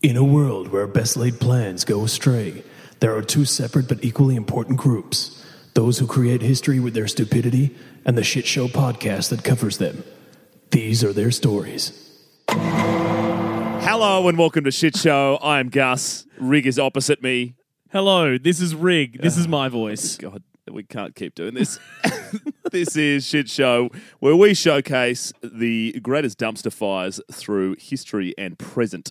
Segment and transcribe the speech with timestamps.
[0.00, 2.62] In a world where best laid plans go astray,
[3.00, 7.74] there are two separate but equally important groups those who create history with their stupidity,
[8.04, 10.04] and the shit show podcast that covers them.
[10.70, 12.16] These are their stories.
[12.48, 15.36] Hello and welcome to Shit Show.
[15.42, 16.26] I'm Gus.
[16.38, 17.56] Rig is opposite me.
[17.90, 19.20] Hello, this is Rig.
[19.20, 20.16] This is uh, my voice.
[20.22, 21.80] Oh God, we can't keep doing this.
[22.70, 23.90] this is Shit Show,
[24.20, 29.10] where we showcase the greatest dumpster fires through history and present.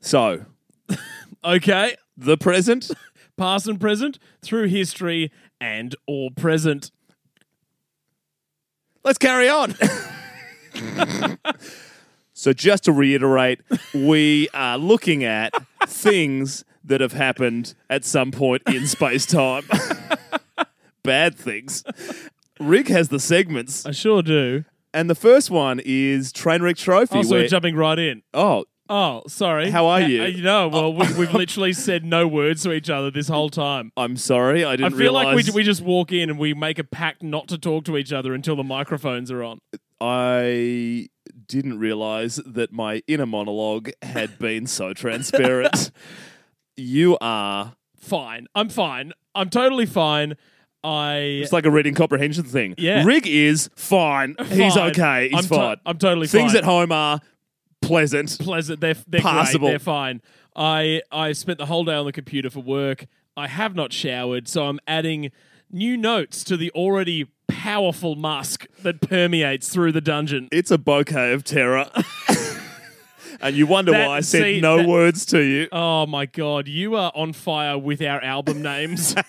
[0.00, 0.44] So,
[1.44, 2.90] Okay, the present.
[3.36, 6.90] past and present through history and or present.
[9.02, 9.74] Let's carry on.
[12.34, 13.60] so, just to reiterate,
[13.94, 15.52] we are looking at
[15.86, 19.64] things that have happened at some point in space time.
[21.02, 21.82] Bad things.
[22.58, 24.64] Rig has the segments, I sure do.
[24.92, 27.14] and the first one is Trainwreck Trophy.
[27.14, 28.22] Oh, also, where- jumping right in.
[28.34, 29.70] oh, Oh, sorry.
[29.70, 30.24] How are you?
[30.24, 33.48] uh, you know, well, we, we've literally said no words to each other this whole
[33.48, 33.92] time.
[33.96, 34.64] I'm sorry.
[34.64, 35.26] I didn't realize.
[35.26, 37.56] I feel like we, we just walk in and we make a pact not to
[37.58, 39.60] talk to each other until the microphones are on.
[40.00, 41.08] I
[41.46, 45.92] didn't realize that my inner monologue had been so transparent.
[46.76, 47.76] you are.
[47.96, 48.48] Fine.
[48.56, 49.12] I'm fine.
[49.36, 50.34] I'm totally fine.
[50.82, 51.16] I.
[51.42, 52.74] It's like a reading comprehension thing.
[52.76, 53.04] Yeah.
[53.04, 54.34] Rig is fine.
[54.46, 55.28] He's okay.
[55.28, 55.76] He's I'm to- fine.
[55.86, 56.50] I'm totally Things fine.
[56.50, 57.20] Things at home are
[57.90, 58.38] pleasant.
[58.38, 58.80] pleasant.
[58.80, 59.66] They're they're Passable.
[59.68, 59.72] great.
[59.72, 60.22] They're fine.
[60.56, 63.06] I I spent the whole day on the computer for work.
[63.36, 65.30] I have not showered, so I'm adding
[65.70, 70.48] new notes to the already powerful musk that permeates through the dungeon.
[70.52, 71.90] It's a bouquet of terror.
[73.40, 75.68] and you wonder That- why I said see, no that- words to you.
[75.72, 79.14] Oh my god, you are on fire with our album names.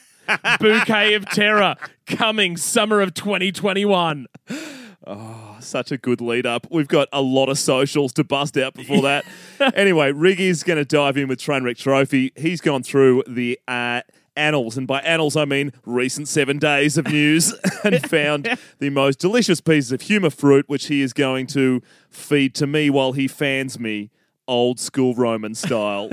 [0.59, 1.76] Bouquet of Terror
[2.08, 4.28] coming summer of 2021.
[5.62, 6.67] Such a good lead up.
[6.70, 9.26] We've got a lot of socials to bust out before that.
[9.76, 12.31] anyway, Riggy's going to dive in with Trainwreck Trophy.
[12.36, 14.02] He's gone through the uh,
[14.36, 19.20] annals, and by annals I mean recent seven days of news, and found the most
[19.20, 23.27] delicious pieces of humour fruit, which he is going to feed to me while he
[23.27, 24.10] fans me,
[24.48, 26.10] old school Roman style.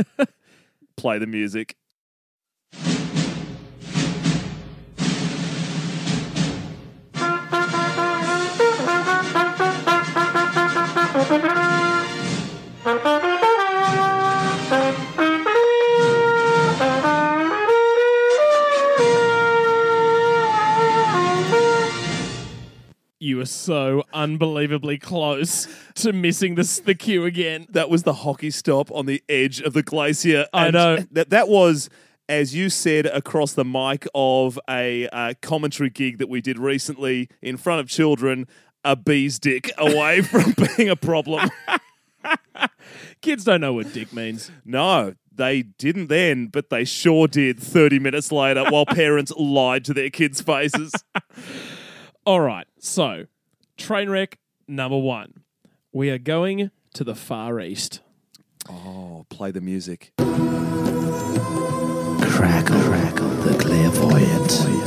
[0.97, 1.77] Play the music.
[23.21, 25.67] You are so unbelievably close
[25.97, 27.67] to missing the, the cue again.
[27.69, 30.47] that was the hockey stop on the edge of the glacier.
[30.55, 30.97] I And know.
[31.13, 31.91] that that was.
[32.31, 37.31] As you said across the mic of a uh, commentary gig that we did recently
[37.41, 38.47] in front of children,
[38.85, 41.51] a bee's dick away from being a problem.
[43.21, 44.51] Kids don't know what dick means.
[44.65, 49.95] No, they didn't then, but they sure did 30 minutes later while parents lied to
[49.95, 50.93] their kids' faces.
[52.27, 53.27] All right, so
[53.77, 55.45] train wreck number one.
[55.93, 58.01] We are going to the Far East.
[58.69, 60.13] Oh, play the music.
[62.21, 64.78] Crackle, crackle, the clairvoyant.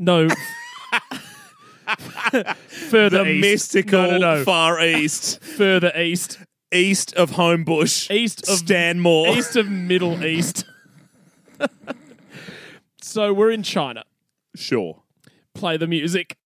[0.00, 0.28] No.
[2.68, 3.40] further The east.
[3.40, 4.44] mystical No, no, no.
[4.44, 6.38] Far East, Further east.
[6.72, 9.28] east of Homebush, East of Stanmore.
[9.28, 10.64] East of Middle East.
[13.02, 14.04] so we're in China.
[14.56, 15.02] Sure.
[15.54, 16.36] Play the music.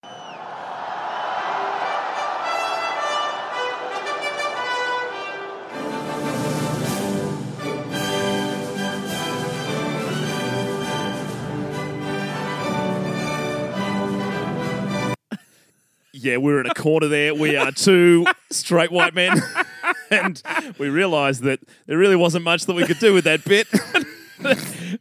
[16.24, 17.34] Yeah, we're in a corner there.
[17.34, 19.42] We are two straight white men.
[20.10, 20.42] and
[20.78, 23.68] we realised that there really wasn't much that we could do with that bit.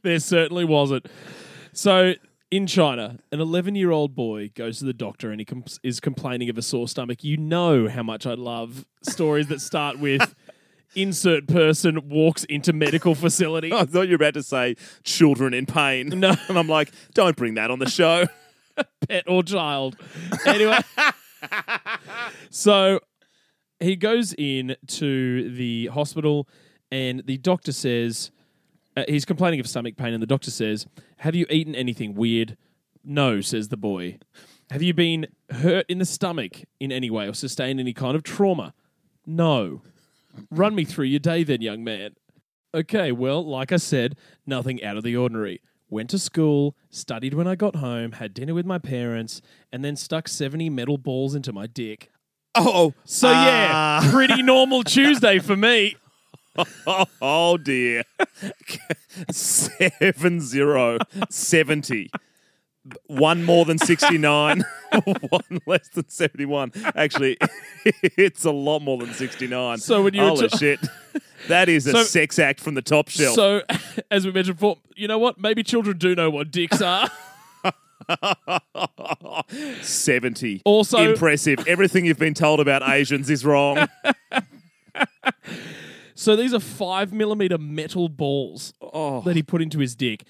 [0.04, 1.08] There certainly wasn't.
[1.74, 2.14] So,
[2.50, 6.00] in China, an 11 year old boy goes to the doctor and he com- is
[6.00, 7.24] complaining of a sore stomach.
[7.24, 10.34] You know how much I love stories that start with
[10.96, 13.74] insert person walks into medical facility.
[13.74, 16.08] I thought you were about to say children in pain.
[16.08, 16.36] No.
[16.48, 18.28] And I'm like, don't bring that on the show.
[19.08, 19.98] pet or child.
[20.46, 20.80] Anyway,
[22.50, 23.00] so
[23.80, 26.48] he goes in to the hospital,
[26.92, 28.32] and the doctor says
[28.96, 30.86] uh, he's complaining of stomach pain, and the doctor says,
[31.18, 32.58] "Have you eaten anything weird?"
[33.04, 34.20] No, says the boy.
[34.72, 38.24] Have you been hurt in the stomach in any way or sustained any kind of
[38.24, 38.74] trauma?
[39.26, 39.82] No.
[40.50, 42.16] Run me through your day then, young man.
[42.74, 44.16] Okay, well, like I said,
[44.48, 45.62] nothing out of the ordinary.
[45.94, 49.42] Went to school, studied when I got home, had dinner with my parents,
[49.72, 52.12] and then stuck 70 metal balls into my dick.
[52.56, 54.10] Oh, So, yeah, ah.
[54.12, 55.96] pretty normal Tuesday for me.
[56.86, 58.04] Oh, oh dear.
[59.32, 61.00] Seven zero
[61.30, 62.12] seventy.
[63.08, 64.64] One more than 69,
[65.30, 66.72] one less than 71.
[66.96, 67.38] Actually,
[67.86, 69.78] it's a lot more than 69.
[69.78, 70.80] So when you Holy ta- shit.
[71.50, 73.36] That is a So- sex act from the top shelf.
[73.36, 73.62] So,
[74.10, 75.38] as we mentioned before, you know what?
[75.40, 77.10] Maybe children do know what dicks are.
[79.82, 80.62] 70.
[80.66, 81.68] Also- impressive.
[81.68, 83.88] Everything you've been told about Asians is wrong.
[86.16, 90.24] so, these are five millimeter metal balls Oh, that he put into his dick.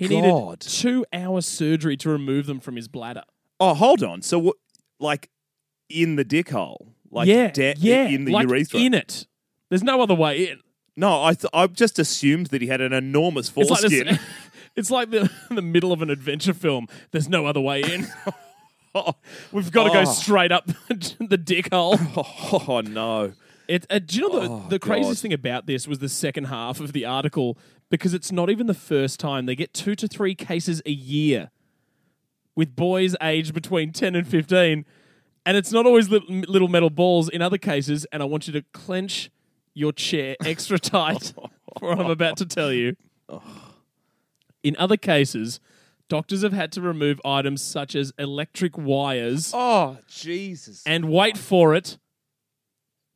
[0.00, 0.22] He God.
[0.22, 3.22] needed two hour surgery to remove them from his bladder.
[3.60, 4.22] oh hold on.
[4.22, 4.56] So, what,
[4.98, 5.28] like,
[5.88, 6.94] in the dick hole?
[7.10, 8.80] Like, yeah, de- yeah, in the like urethra?
[8.80, 9.26] in it.
[9.68, 10.60] There's no other way in.
[10.96, 14.06] no, I, th- I just assumed that he had an enormous It's like, foreskin.
[14.06, 14.18] this,
[14.76, 16.86] it's like the, the middle of an adventure film.
[17.10, 18.06] There's no other way in.
[19.52, 20.04] We've got to go Oh.
[20.12, 21.96] straight up the dick hole.
[22.16, 23.32] oh, no.
[23.68, 25.22] It, uh, do you know the, Oh, the craziest God.
[25.22, 27.56] thing about this was the second half of the article
[27.90, 29.46] because it's not even the first time.
[29.46, 31.50] They get two to three cases a year
[32.56, 34.84] with boys aged between 10 and 15
[35.46, 38.06] and it's not always little, metal balls in other cases.
[38.12, 39.30] And i want you to clench
[39.74, 41.32] your chair extra tight
[41.78, 42.96] for what i'm about to tell you.
[44.62, 45.60] In other cases
[46.08, 50.82] doctors have had to remove items such as electric wires Oh, Jesus.
[50.84, 51.98] and wait for it.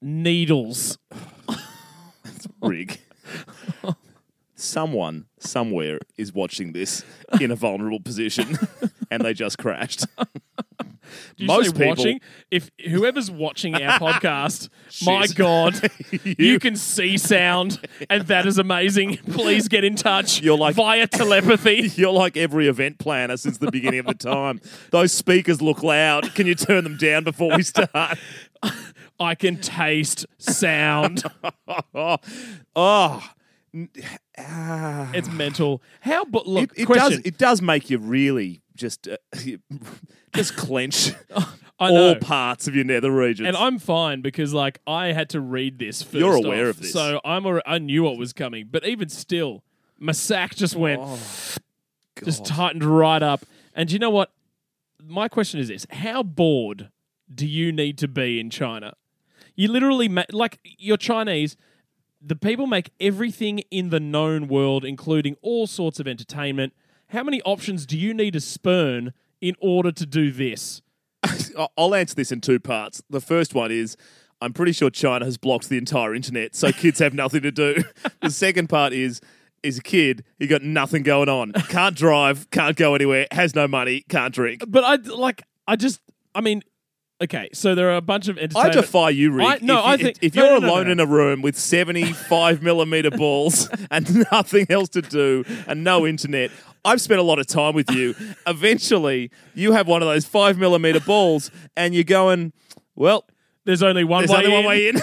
[0.00, 0.96] Needles.
[2.22, 3.00] That's Rig.
[4.64, 7.04] Someone somewhere is watching this
[7.40, 8.58] in a vulnerable position
[9.10, 10.06] and they just crashed.
[11.36, 12.20] Do you Most say people- watching?
[12.50, 14.70] If whoever's watching our podcast,
[15.04, 15.26] my.
[15.26, 15.78] God,
[16.24, 17.78] you, can see sound,
[18.08, 19.18] and that is amazing.
[19.18, 20.40] Please get in touch.
[20.40, 21.92] You're like- via telepathy.
[21.94, 24.60] You're like every event planner since the beginning of the time.
[24.90, 26.34] Those speakers look loud.
[26.34, 28.18] Can you turn them down before we start?
[29.20, 31.22] I can taste sound.
[31.94, 32.16] Oh,
[32.74, 33.30] oh.
[33.74, 33.88] N-
[34.38, 35.10] ah.
[35.14, 35.82] It's mental.
[36.00, 36.24] How?
[36.24, 37.18] But look, it, it does.
[37.24, 39.16] It does make you really just uh,
[40.34, 41.12] just clench
[41.78, 43.48] all parts of your nether regions.
[43.48, 46.14] and I'm fine because, like, I had to read this first.
[46.14, 46.92] You're aware off, of this.
[46.92, 47.44] so I'm.
[47.44, 49.62] alre- I knew what was coming, but even still,
[49.98, 51.00] my sack just went.
[51.02, 51.18] Oh,
[52.24, 53.44] just tightened right up.
[53.74, 54.32] And you know what?
[55.02, 56.90] My question is this: How bored
[57.32, 58.94] do you need to be in China?
[59.56, 61.56] You literally ma- like you're Chinese.
[62.26, 66.72] The people make everything in the known world, including all sorts of entertainment.
[67.08, 69.12] How many options do you need to spurn
[69.42, 70.80] in order to do this?
[71.76, 73.02] I'll answer this in two parts.
[73.10, 73.98] The first one is
[74.40, 77.82] I'm pretty sure China has blocked the entire internet, so kids have nothing to do.
[78.22, 79.20] The second part is
[79.62, 81.52] is a kid, he got nothing going on.
[81.68, 84.62] Can't drive, can't go anywhere, has no money, can't drink.
[84.66, 85.42] But I like.
[85.66, 86.00] I just.
[86.34, 86.62] I mean.
[87.24, 88.74] Okay, so there are a bunch of I entertainment.
[88.86, 89.46] defy you, Rig.
[89.46, 90.92] I- no, if, you- I think- if no, you're no, no, alone no.
[90.92, 96.50] in a room with 75 millimeter balls and nothing else to do and no internet,
[96.84, 98.14] I've spent a lot of time with you.
[98.46, 102.52] Eventually, you have one of those five millimeter balls and you're going,
[102.94, 103.24] well,
[103.64, 104.68] There's only one there's way only one in.
[104.68, 105.00] way in.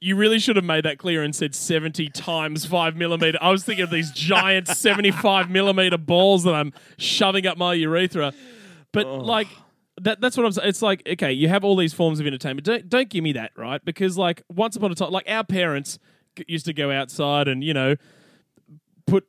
[0.00, 3.38] You really should have made that clear and said 70 times 5 millimeter.
[3.40, 8.32] I was thinking of these giant 75 millimeter balls that I'm shoving up my urethra.
[8.92, 9.48] But, like,
[10.00, 10.68] that, that's what I'm saying.
[10.68, 12.64] It's like, okay, you have all these forms of entertainment.
[12.64, 13.84] Don't, don't give me that, right?
[13.84, 15.98] Because, like, once upon a time, like, our parents
[16.36, 17.96] g- used to go outside and, you know,
[19.06, 19.26] put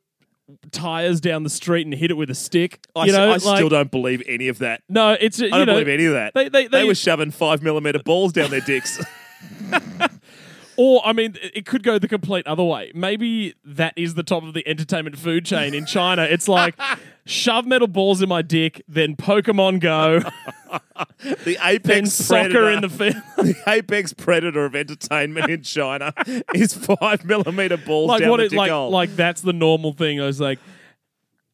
[0.70, 2.86] tires down the street and hit it with a stick.
[2.94, 4.82] I, you s- know, I like, still don't believe any of that.
[4.88, 6.34] No, it's, I don't believe any of that.
[6.34, 9.02] They, they, they, were shoving five millimeter balls down their dicks.
[10.76, 12.90] Or, I mean, it could go the complete other way.
[12.94, 16.22] Maybe that is the top of the entertainment food chain in China.
[16.22, 16.74] It's like
[17.26, 20.20] shove metal balls in my dick, then Pokemon Go,
[21.44, 23.14] the then apex soccer predator, in the field.
[23.38, 26.12] the apex predator of entertainment in China
[26.54, 28.90] is five millimeter balls like down what the it dick like hole.
[28.90, 30.20] like that's the normal thing.
[30.20, 30.58] I was like,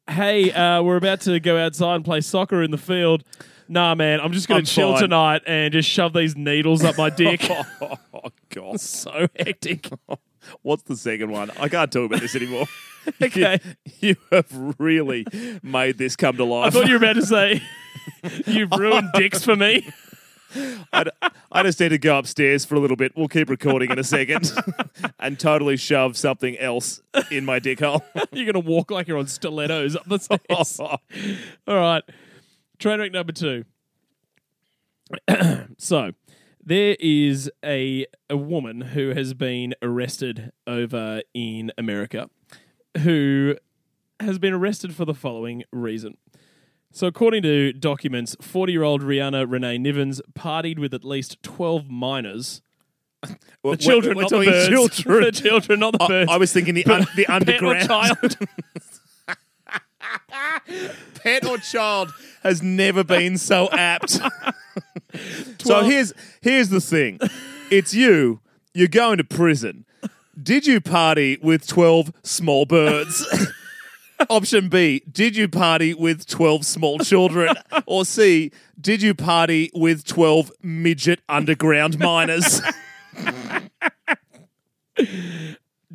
[0.08, 3.24] hey, uh, we're about to go outside and play soccer in the field.
[3.70, 5.02] Nah, man, I'm just gonna I'm chill fine.
[5.02, 7.48] tonight and just shove these needles up my dick.
[7.80, 7.96] oh,
[8.48, 8.80] God.
[8.80, 9.88] so hectic.
[10.62, 11.52] What's the second one?
[11.52, 12.66] I can't talk about this anymore.
[13.22, 13.60] Okay.
[14.00, 15.24] You, you have really
[15.62, 16.66] made this come to life.
[16.66, 17.62] I thought you were about to say
[18.44, 19.88] you've ruined dicks for me.
[20.92, 21.10] I, d-
[21.52, 23.12] I just need to go upstairs for a little bit.
[23.16, 24.52] We'll keep recording in a second
[25.20, 28.02] and totally shove something else in my dick hole.
[28.32, 30.80] You're gonna walk like you're on stilettos up the stairs.
[30.80, 30.98] All
[31.68, 32.02] right.
[32.80, 33.64] Trainwreck number two.
[35.78, 36.12] so,
[36.64, 42.28] there is a, a woman who has been arrested over in America.
[43.02, 43.56] who
[44.20, 46.16] has been arrested for the following reason.
[46.92, 51.88] So, according to documents, 40 year old Rihanna Renee Nivens partied with at least 12
[51.88, 52.62] minors.
[53.62, 54.68] We're- The children, we're not the birds.
[54.68, 55.24] children.
[55.24, 56.30] the children, not the I, birds.
[56.32, 57.86] I was thinking the, un, the underground.
[57.86, 58.36] child.
[61.22, 64.10] Pet or child has never been so apt.
[65.60, 67.20] so here's here's the thing.
[67.70, 68.40] It's you.
[68.74, 69.84] You're going to prison.
[70.40, 73.26] Did you party with 12 small birds?
[74.30, 77.54] Option B, did you party with 12 small children?
[77.86, 82.60] Or C, did you party with 12 midget underground miners?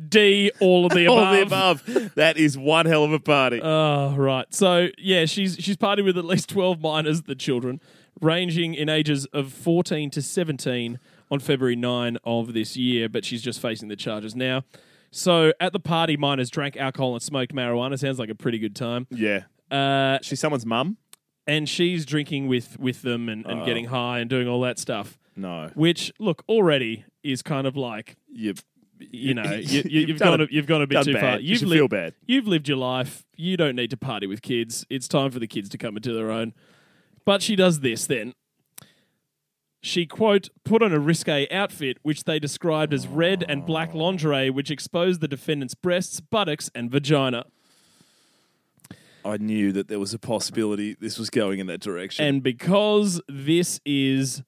[0.08, 1.18] D, all of the above.
[1.18, 2.14] All of the above.
[2.14, 3.60] That is one hell of a party.
[3.62, 4.46] Oh, right.
[4.54, 7.80] So yeah, she's she's partied with at least twelve minors, the children,
[8.20, 10.98] ranging in ages of fourteen to seventeen
[11.30, 13.08] on February nine of this year.
[13.08, 14.64] But she's just facing the charges now.
[15.10, 17.98] So at the party, minors drank alcohol and smoked marijuana.
[17.98, 19.06] Sounds like a pretty good time.
[19.10, 19.44] yeah.
[19.70, 20.96] Uh, She's someone's mum?
[21.48, 25.18] and she's drinking with with them and, and getting high and doing all that stuff.
[25.36, 25.70] No.
[25.74, 28.54] Which look already is kind of like You,
[28.98, 31.20] you know you, you, you've done gone a- you've gone a bit too bad.
[31.20, 31.38] far.
[31.40, 32.14] You You've should lived, feel bad.
[32.26, 33.24] You've lived your life.
[33.36, 34.86] You don't need to party with kids.
[34.90, 36.52] It's time for the kids to come into their own.
[37.24, 38.34] But she does this then.
[39.82, 44.50] She, quote, put on a risque outfit which they described as red and black lingerie,
[44.50, 47.44] which exposed the defendant's breasts, buttocks, and vagina.
[49.24, 52.24] I knew that there was a possibility this was going in that direction.
[52.24, 54.42] And because this is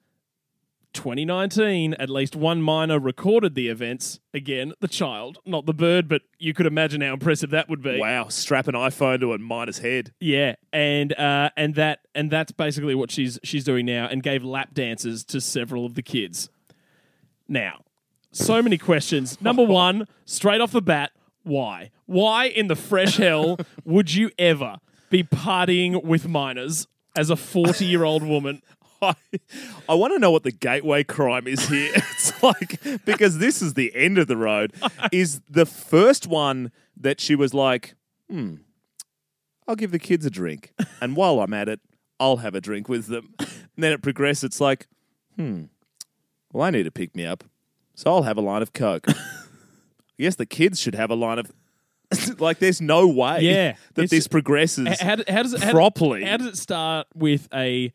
[0.99, 4.19] 2019, at least one minor recorded the events.
[4.35, 8.01] Again, the child, not the bird, but you could imagine how impressive that would be.
[8.01, 10.13] wow, strap an iPhone to a miner's head.
[10.19, 14.43] Yeah, and uh, and that and that's basically what she's she's doing now, and gave
[14.43, 16.49] lap dances to several of the kids.
[17.47, 17.85] Now,
[18.33, 19.41] so many questions.
[19.41, 21.13] Number one, straight off the bat,
[21.45, 21.93] why?
[22.07, 24.79] Why in the fresh hell would you ever
[25.11, 28.63] be partying with minors as a forty-year-old woman?
[29.03, 29.15] I,
[29.89, 31.93] I want to know what the gateway crime is here.
[31.97, 34.73] it's like because this is the end of the road.
[35.13, 37.95] Is the first one that she was like,
[38.29, 38.57] hmm,
[39.67, 41.81] I'll give the kids a drink, and while I'm at it,
[42.19, 43.35] I'll have a drink with them.
[43.39, 43.49] And
[43.85, 44.45] then it progresses.
[44.45, 44.87] It's like,
[45.37, 45.65] hmm,
[46.53, 47.45] well, I need to pick me up,
[47.95, 49.05] so I'll have a line of coke.
[49.09, 49.15] I
[50.19, 51.53] guess the kids should have a line of.
[52.41, 54.99] like, there's no way Yeah, that it's- this progresses.
[55.01, 56.25] How, how, how does it how, Properly.
[56.25, 57.93] How does it start with a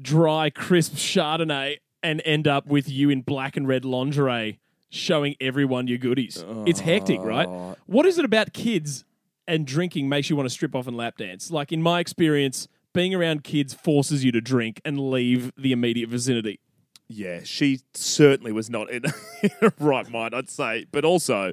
[0.00, 5.86] dry, crisp Chardonnay and end up with you in black and red lingerie showing everyone
[5.86, 6.44] your goodies?
[6.66, 7.46] It's hectic, right?
[7.86, 9.04] What is it about kids
[9.46, 11.50] and drinking makes you want to strip off and lap dance?
[11.50, 16.08] Like in my experience, being around kids forces you to drink and leave the immediate
[16.08, 16.60] vicinity.
[17.08, 19.04] Yeah, she certainly was not in,
[19.42, 20.86] in her right mind, I'd say.
[20.92, 21.52] But also,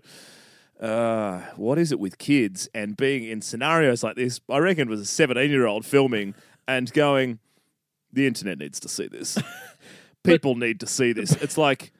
[0.79, 4.39] uh, what is it with kids and being in scenarios like this?
[4.49, 6.35] I reckon it was a 17 year old filming
[6.67, 7.39] and going,
[8.17, 9.38] the internet needs to see this.
[10.24, 11.31] People need to see this.
[11.33, 11.91] It's like,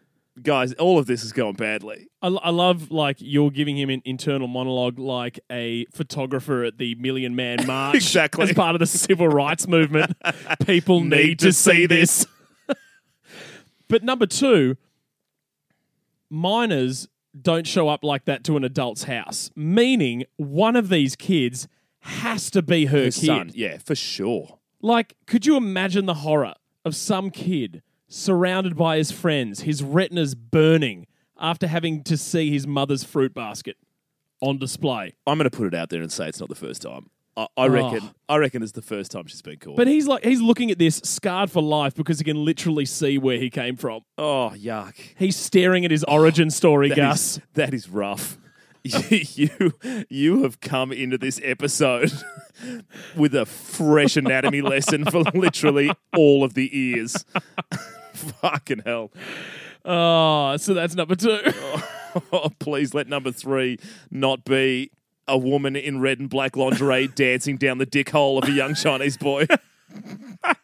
[0.42, 2.08] guys, all of this is going badly.
[2.22, 6.96] I, I love like you're giving him an internal monologue like a photographer at the
[6.96, 8.44] Million Man March, Exactly.
[8.50, 10.14] as part of the civil rights movement.
[10.66, 12.26] People need, to, see this.
[13.88, 14.76] but number two,
[16.30, 17.08] minors
[17.40, 21.68] don't show up like that to an adult's house, meaning one of these kids
[22.02, 23.14] has to be her, kid.
[23.14, 24.57] son, yeah, for sure.
[24.82, 26.54] Like, could you imagine the horror
[26.86, 31.08] of some kid surrounded by his friends, his retinas burning
[31.40, 33.78] after having to see his mother's fruit basket
[34.42, 35.16] on display?
[35.26, 37.10] I'm going to put it out there and say it's not the first time.
[37.36, 37.70] I, I oh.
[37.70, 38.10] reckon.
[38.30, 39.78] I reckon it's the first time she's been caught.
[39.78, 43.18] But he's like, he's looking at this scarred for life because he can literally see
[43.18, 44.02] where he came from.
[44.18, 44.96] oh, yuck.
[45.18, 47.38] He's staring at his origin story, That Gus.
[47.38, 48.38] is- that is rough.
[49.10, 49.74] you
[50.10, 52.12] you have come into this episode
[53.16, 57.26] with a fresh anatomy lesson for literally all of the ears.
[58.14, 59.12] Fucking hell.
[59.86, 61.40] Oh, so that's number two.
[62.34, 63.78] Oh, please let number three
[64.10, 64.92] not be
[65.28, 68.74] a woman in red and black lingerie dancing down the dick hole of a young
[68.74, 69.46] Chinese boy.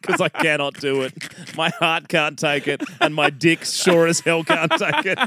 [0.01, 1.13] Because I cannot do it.
[1.56, 5.20] My heart can't take it, and my dick sure as hell can't take it.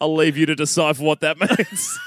[0.00, 1.98] I'll leave you to decipher what that means.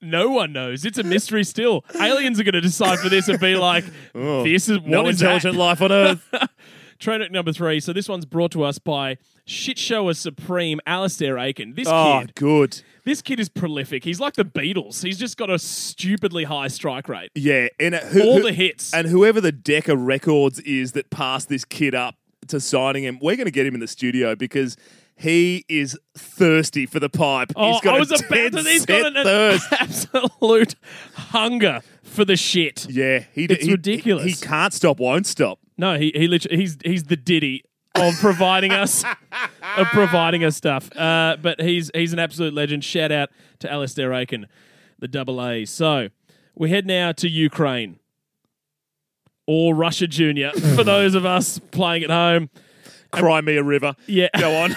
[0.00, 0.84] no one knows.
[0.84, 1.84] It's a mystery still.
[2.00, 5.26] Aliens are going to decipher this and be like, oh, this is what is that?
[5.26, 6.28] intelligent life on Earth.
[6.98, 7.80] Train wreck number three.
[7.80, 9.16] So this one's brought to us by
[9.50, 11.74] shit show shower supreme Alistair Aiken.
[11.74, 12.82] This Oh, kid, good.
[13.04, 14.04] this kid is prolific.
[14.04, 15.02] He's like the Beatles.
[15.02, 17.30] He's just got a stupidly high strike rate.
[17.34, 18.94] Yeah, and uh, who, All who- the hits.
[18.94, 22.14] and whoever the Decca Records is that passed this kid up
[22.48, 24.76] to signing him, we're going to get him in the studio because
[25.16, 27.52] He is thirsty for the pipe.
[27.54, 28.62] Oh, he's got I was a about to.
[28.62, 29.66] He's got an thirst.
[29.72, 30.74] absolute
[31.14, 32.86] hunger for the shit.
[32.88, 34.24] Yeah, he, It's he- ridiculous.
[34.24, 35.58] He, he can't stop, won't stop.
[35.76, 37.62] No, he he literally he's he's the Diddy
[37.94, 39.04] of providing us
[39.76, 40.94] of providing us stuff.
[40.96, 42.84] Uh, but he's he's an absolute legend.
[42.84, 43.30] Shout out
[43.60, 44.46] to Alistair Aiken,
[44.98, 45.64] the double A.
[45.64, 46.08] So
[46.54, 47.98] we head now to Ukraine
[49.46, 52.50] or Russia Junior for those of us playing at home.
[53.10, 53.96] Crimea River.
[54.06, 54.28] Yeah.
[54.38, 54.76] Go on.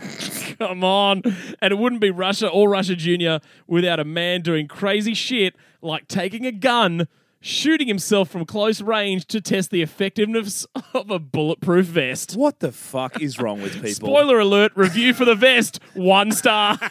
[0.58, 1.22] Come on.
[1.62, 6.06] And it wouldn't be Russia or Russia Junior without a man doing crazy shit like
[6.06, 7.08] taking a gun,
[7.40, 12.36] shooting himself from close range to test the effectiveness of a bulletproof vest.
[12.36, 14.08] what the fuck is wrong with people?
[14.08, 16.78] Spoiler alert, review for the vest, one star.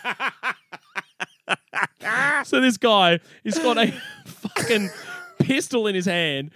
[2.43, 3.91] so this guy, he's got a
[4.25, 4.89] fucking
[5.39, 6.51] pistol in his hand.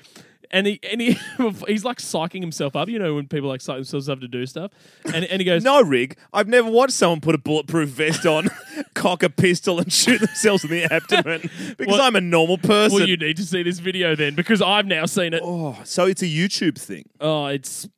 [0.53, 1.17] And he and he
[1.67, 4.45] he's like psyching himself up, you know, when people like psych themselves up to do
[4.45, 4.71] stuff.
[5.13, 6.15] And and he goes, No, Rig.
[6.31, 8.49] I've never watched someone put a bulletproof vest on,
[8.93, 11.41] cock a pistol, and shoot themselves in the abdomen
[11.77, 12.99] because Well- I'm a normal person.
[12.99, 15.41] Well, you need to see this video then because I've now seen it.
[15.43, 17.09] oh, so it's a YouTube thing.
[17.19, 17.89] Oh, it's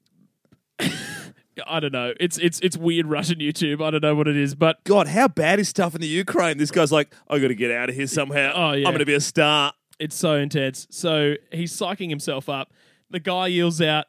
[1.67, 2.13] I don't know.
[2.19, 3.81] It's it's it's weird Russian YouTube.
[3.81, 6.57] I don't know what it is, but God, how bad is stuff in the Ukraine?
[6.57, 8.51] This guy's like, I got to get out of here somehow.
[8.53, 8.87] Oh, yeah.
[8.87, 9.73] I'm going to be a star.
[9.99, 10.87] It's so intense.
[10.89, 12.73] So he's psyching himself up.
[13.09, 14.05] The guy yells out,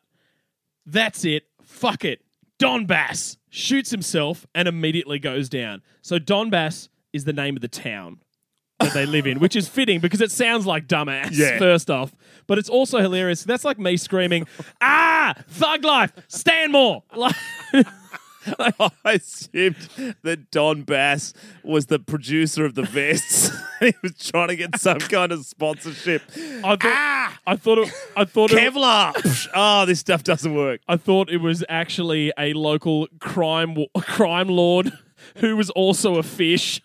[0.84, 1.44] "That's it.
[1.62, 2.22] Fuck it.
[2.58, 5.80] Don Bass Shoots himself and immediately goes down.
[6.02, 8.20] So Don Bass is the name of the town
[8.80, 11.30] that they live in, which is fitting because it sounds like dumbass.
[11.32, 11.58] Yeah.
[11.58, 12.14] First off,
[12.46, 13.44] but it's also hilarious.
[13.44, 14.46] That's like me screaming,
[14.82, 17.34] "Ah, thug life, Stanmore!" Like,
[19.04, 19.76] I assumed
[20.22, 23.50] that Don Bass was the producer of the vests.
[23.80, 26.22] he was trying to get some kind of sponsorship.
[26.36, 27.38] I thought, ah!
[27.46, 29.48] I thought, it, I thought, it, Kevlar.
[29.54, 30.80] oh, this stuff doesn't work.
[30.88, 34.92] I thought it was actually a local crime crime lord
[35.36, 36.80] who was also a fish,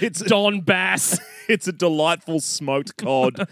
[0.00, 1.18] It's Don Bass.
[1.48, 3.48] it's a delightful smoked cod.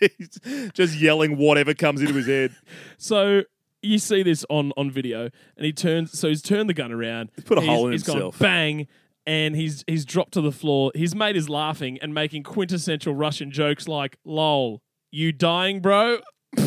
[0.00, 0.38] He's
[0.74, 2.54] just yelling whatever comes into his head.
[2.98, 3.42] So
[3.82, 6.18] you see this on on video, and he turns.
[6.18, 7.30] So he's turned the gun around.
[7.34, 8.38] He's put a hole in he's himself.
[8.38, 8.86] Gone bang.
[9.26, 10.90] And he's he's dropped to the floor.
[10.94, 16.20] His mate is laughing and making quintessential Russian jokes like "lol, you dying, bro?"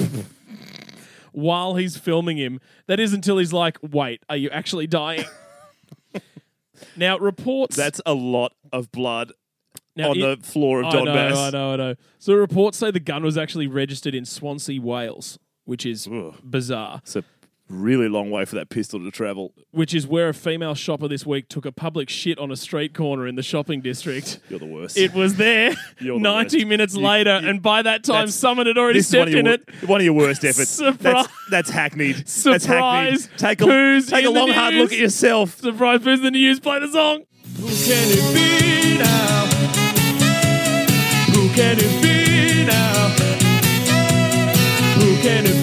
[1.31, 5.25] While he's filming him, that is until he's like, "Wait, are you actually dying?"
[6.95, 9.31] now reports That's a lot of blood
[9.95, 11.95] now, on it- the floor of I Don know, I know, I know.
[12.19, 15.39] So reports say the gun was actually registered in Swansea, Wales,
[15.71, 16.35] which is Ugh.
[16.43, 16.99] bizarre.
[17.01, 17.23] It's a
[17.69, 19.53] really long way for that pistol to travel.
[19.71, 22.93] Which is where a female shopper this week took a public shit on a street
[22.93, 24.41] corner in the shopping district.
[24.49, 24.97] You're the worst.
[24.97, 26.67] It was there You're the 90 worst.
[26.67, 29.29] minutes You- later, you- and by that time, That's- someone had already is one stepped
[29.29, 29.69] of, in your, it.
[29.83, 30.69] wor- one of your worst efforts.
[30.71, 30.99] Surprise.
[30.99, 32.17] That's, that's hackneyed.
[32.17, 33.27] That's Surprise.
[33.27, 33.39] hackneyed.
[33.39, 34.81] Take a, Who's take a in the long, hard news?
[34.83, 35.57] look at yourself.
[35.61, 36.59] Surprise, who's the news?
[36.59, 37.23] Play the song.
[37.55, 39.45] Who can it be now?
[41.33, 43.07] Who can it be now?
[44.99, 45.60] Who can it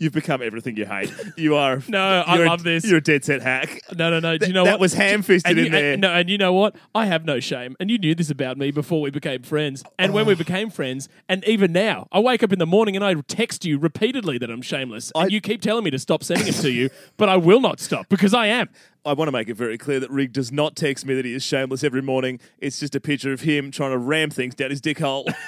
[0.00, 1.12] You've become everything you hate.
[1.36, 1.82] You are.
[1.88, 2.84] No, I you're a- love this.
[2.86, 3.82] You're a dead set hack.
[3.96, 4.38] No, no, no.
[4.38, 4.80] Do you Th- know that what?
[4.80, 5.92] was ham-fisted And you- in there.
[5.92, 6.74] and- no, and you know what?
[6.94, 7.76] I have no shame.
[7.78, 9.84] And you knew this about me before we became friends.
[9.98, 13.04] And when we became friends, and even now, I wake up in the morning and
[13.04, 15.12] I text you repeatedly that I'm shameless.
[15.14, 17.60] And I- you keep telling me to stop sending it to you, but I will
[17.60, 18.70] not stop because I am.
[19.04, 21.34] I want to make it very clear that Rig does not text me that he
[21.34, 22.40] is shameless every morning.
[22.58, 25.26] It's just a picture of him trying to ram things down his dick hole.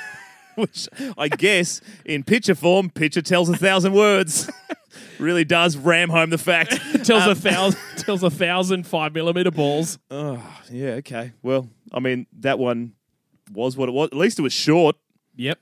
[0.57, 0.89] Which
[1.19, 4.51] I guess in picture form, picture tells a thousand words.
[5.19, 6.73] really does ram home the fact.
[7.05, 9.99] Tells Um, a thousand, tells a thousand five millimeter balls.
[10.11, 11.33] Oh, yeah, okay.
[11.43, 12.93] Well, I mean, that one
[13.53, 14.09] was what it was.
[14.13, 14.97] At least it was short.
[15.37, 15.59] Yep.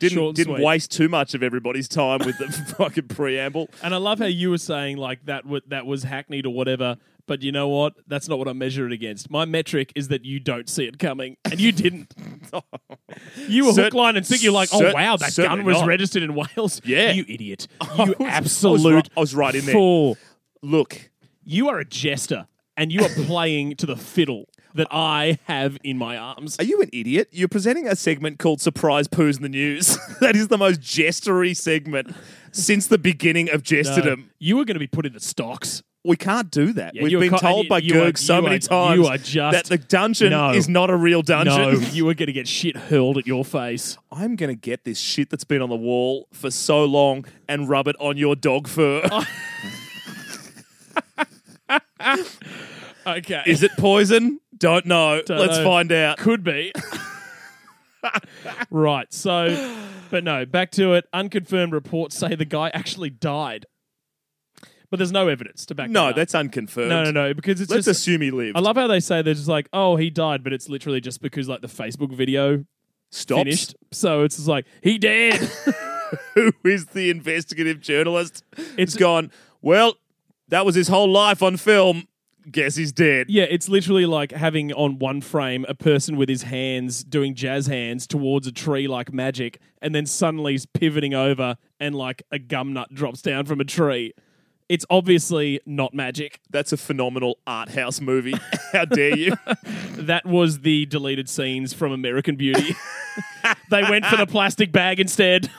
[0.00, 0.64] Didn't didn't sweet.
[0.64, 3.70] waste too much of everybody's time with the fucking preamble.
[3.82, 6.96] And I love how you were saying like that w- that was hackneyed or whatever.
[7.26, 7.94] But you know what?
[8.06, 9.30] That's not what I measure it against.
[9.30, 12.14] My metric is that you don't see it coming, and you didn't.
[13.48, 14.42] You were Cert- hook, line, and sinker.
[14.44, 15.86] You're like, oh cert- wow, that gun was not.
[15.86, 16.80] registered in Wales.
[16.84, 17.12] Yeah.
[17.12, 17.66] you idiot.
[17.82, 19.72] You was- I was absolute right- I was right in there.
[19.74, 20.18] fool.
[20.62, 21.10] Look,
[21.44, 25.98] You are a jester, and you are playing to the fiddle that I have in
[25.98, 26.56] my arms.
[26.58, 27.28] Are you an idiot?
[27.30, 29.96] You're presenting a segment called Surprise Poos in the News.
[30.20, 32.14] that is the most jestery segment
[32.52, 35.82] since the beginning of No, you were going to be put in the stocks.
[36.06, 36.94] We can't do that.
[36.94, 39.64] Yeah, We've been co- told by Gerg so many are- times you are just- that
[39.66, 40.50] the dungeon No.
[40.50, 41.56] is not a real dungeon.
[41.56, 43.96] No, you are going to get shit hurled at your face.
[44.12, 47.68] I'm going to get this shit that's been on the wall for so long and
[47.70, 49.02] rub it on your dog fur.
[53.06, 54.40] Okay, is it poison?
[54.56, 55.20] Don't know.
[55.26, 55.64] Don't Let's know.
[55.64, 56.16] find out.
[56.16, 56.72] could be.
[58.70, 59.12] right.
[59.12, 59.76] So,
[60.10, 61.04] but no, back to it.
[61.12, 63.66] Unconfirmed reports say the guy actually died,
[64.94, 65.90] but there's no evidence to back.
[65.90, 66.14] No, that up.
[66.14, 66.88] No, that's unconfirmed.
[66.88, 67.34] no, no, no.
[67.34, 67.98] Because it's Let's just.
[68.02, 68.56] assume he lived.
[68.56, 71.20] I love how they say they're just like, oh, he died, but it's literally just
[71.20, 72.64] because like the Facebook video
[73.10, 73.38] Stops.
[73.40, 73.74] finished.
[73.90, 75.34] So it's just like he dead.
[76.36, 78.44] Who is the investigative journalist?
[78.78, 79.32] It's gone.
[79.60, 79.94] Well,
[80.46, 82.06] that was his whole life on film.
[82.48, 83.26] Guess he's dead.
[83.28, 87.66] Yeah, it's literally like having on one frame a person with his hands doing jazz
[87.66, 92.38] hands towards a tree like magic, and then suddenly he's pivoting over and like a
[92.38, 94.12] gum nut drops down from a tree.
[94.68, 96.40] It's obviously not magic.
[96.50, 98.34] That's a phenomenal art house movie.
[98.72, 99.34] How dare you?
[99.92, 102.74] That was the deleted scenes from American Beauty.
[103.70, 105.50] they went for the plastic bag instead.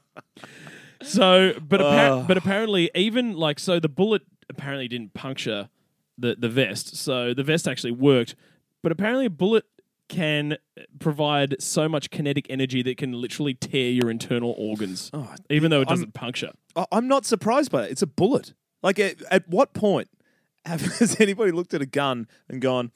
[1.02, 5.68] so, but appar- but apparently, even like so, the bullet apparently didn't puncture
[6.16, 6.96] the the vest.
[6.96, 8.36] So the vest actually worked,
[8.82, 9.64] but apparently, a bullet
[10.12, 10.56] can
[11.00, 15.10] provide so much kinetic energy that can literally tear your internal organs,
[15.50, 16.52] even though it I'm- doesn't puncture.
[16.76, 17.90] I- I'm not surprised by it.
[17.90, 18.52] It's a bullet.
[18.82, 20.08] Like, at, at what point
[20.66, 22.92] have, has anybody looked at a gun and gone,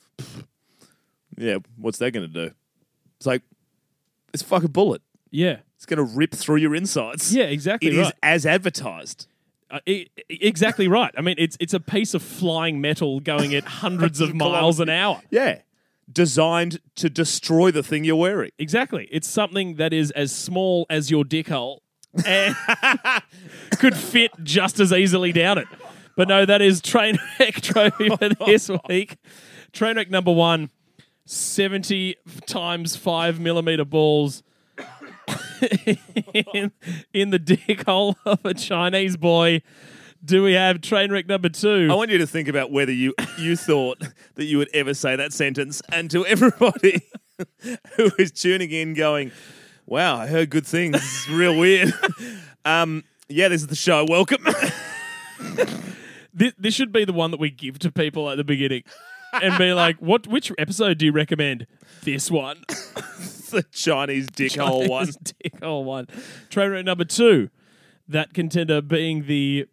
[1.38, 2.54] yeah, what's that going to do?
[3.18, 3.42] It's like,
[4.32, 5.02] it's a fucking bullet.
[5.30, 7.34] Yeah, It's going to rip through your insides.
[7.34, 8.14] yeah, exactly It is right.
[8.22, 9.26] as advertised.
[9.70, 11.12] Uh, e- exactly right.
[11.18, 14.88] I mean, it's it's a piece of flying metal going at hundreds of miles an
[14.88, 15.20] hour.
[15.30, 15.60] Yeah.
[16.10, 18.50] Designed to destroy the thing you're wearing.
[18.58, 19.08] Exactly.
[19.10, 21.82] It's something that is as small as your dick hole
[22.24, 22.54] and
[23.78, 25.66] could fit just as easily down it.
[26.16, 29.16] But no, that is train Trainwreck Trophy for this week.
[29.72, 30.70] Train Trainwreck number one
[31.26, 32.16] 70
[32.46, 34.42] times 5 millimeter balls
[36.54, 36.72] in,
[37.12, 39.60] in the dick hole of a Chinese boy.
[40.24, 41.88] Do we have train wreck number two?
[41.90, 44.02] I want you to think about whether you, you thought
[44.34, 45.82] that you would ever say that sentence.
[45.92, 47.02] And to everybody
[47.96, 49.32] who is tuning in going,
[49.86, 50.92] wow, I heard good things.
[50.92, 51.92] This is real weird.
[52.64, 54.04] um, yeah, this is the show.
[54.08, 54.44] Welcome.
[56.34, 58.82] this, this should be the one that we give to people at the beginning
[59.32, 60.26] and be like, "What?
[60.26, 61.66] Which episode do you recommend?"
[62.02, 65.06] This one, the Chinese dickhole one.
[65.44, 66.06] Dickhole one.
[66.50, 67.50] Trainer number two,
[68.08, 69.66] that contender being the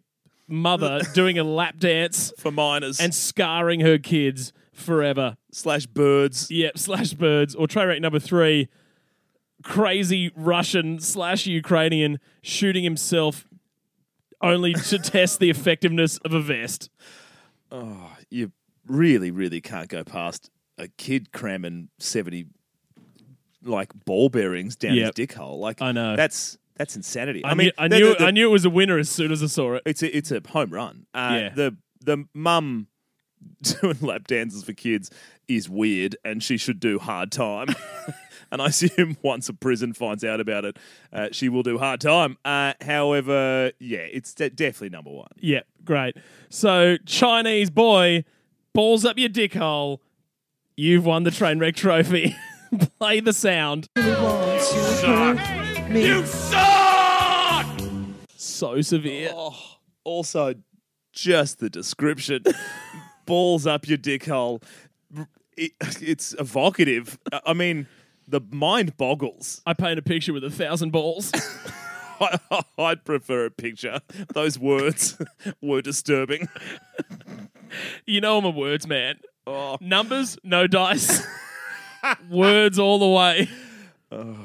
[0.48, 5.36] mother doing a lap dance For minors and scarring her kids forever.
[5.52, 6.50] slash birds.
[6.50, 7.54] Yep, slash birds.
[7.54, 8.68] Or tray rate number three,
[9.62, 13.46] crazy Russian slash Ukrainian shooting himself
[14.40, 16.90] only to test the effectiveness of a vest.
[17.70, 18.52] Oh, you
[18.86, 22.46] really, really can't go past a kid cramming 70
[23.62, 25.58] like ball bearings down his dick hole.
[25.58, 26.16] Like I know.
[26.16, 27.44] That's that's insanity.
[27.44, 29.08] I, I, mean, knew, I knew, the- the- I knew it was a winner as
[29.08, 29.82] soon as I saw it.
[29.86, 31.06] it's a it's a home run.
[31.14, 31.48] Uh, Yeah.
[31.54, 32.88] The the mum
[33.62, 35.10] doing lap dances for kids
[35.48, 37.68] is weird, and she should do hard time.
[38.50, 40.78] and I assume once a prison finds out about it,
[41.12, 42.36] uh, she will do hard time.
[42.44, 45.28] Uh, however, yeah, it's de- definitely number one.
[45.40, 46.16] Yeah, great.
[46.50, 48.24] So Chinese boy,
[48.72, 50.00] balls up your dick hole.
[50.76, 52.34] You've won the train wreck trophy.
[52.98, 53.88] Play the sound.
[55.94, 57.66] You suck.
[58.34, 59.30] So severe.
[59.32, 59.56] Oh,
[60.02, 60.54] also,
[61.12, 62.42] just the description.
[63.26, 64.60] Balls up your dick hole.
[65.56, 67.16] It, it's evocative.
[67.46, 67.86] I mean,
[68.26, 69.62] the mind boggles.
[69.66, 71.30] I paint a picture with a thousand balls.
[72.20, 74.00] I, I'd prefer a picture.
[74.34, 75.16] Those words
[75.62, 76.48] were disturbing.
[78.04, 79.20] you know I'm a words man.
[79.46, 81.24] Oh, Numbers, no dice.
[82.28, 83.48] words all the way.
[84.10, 84.43] Oh.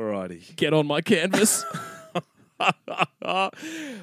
[0.00, 0.56] Alrighty.
[0.56, 1.64] Get on my canvas.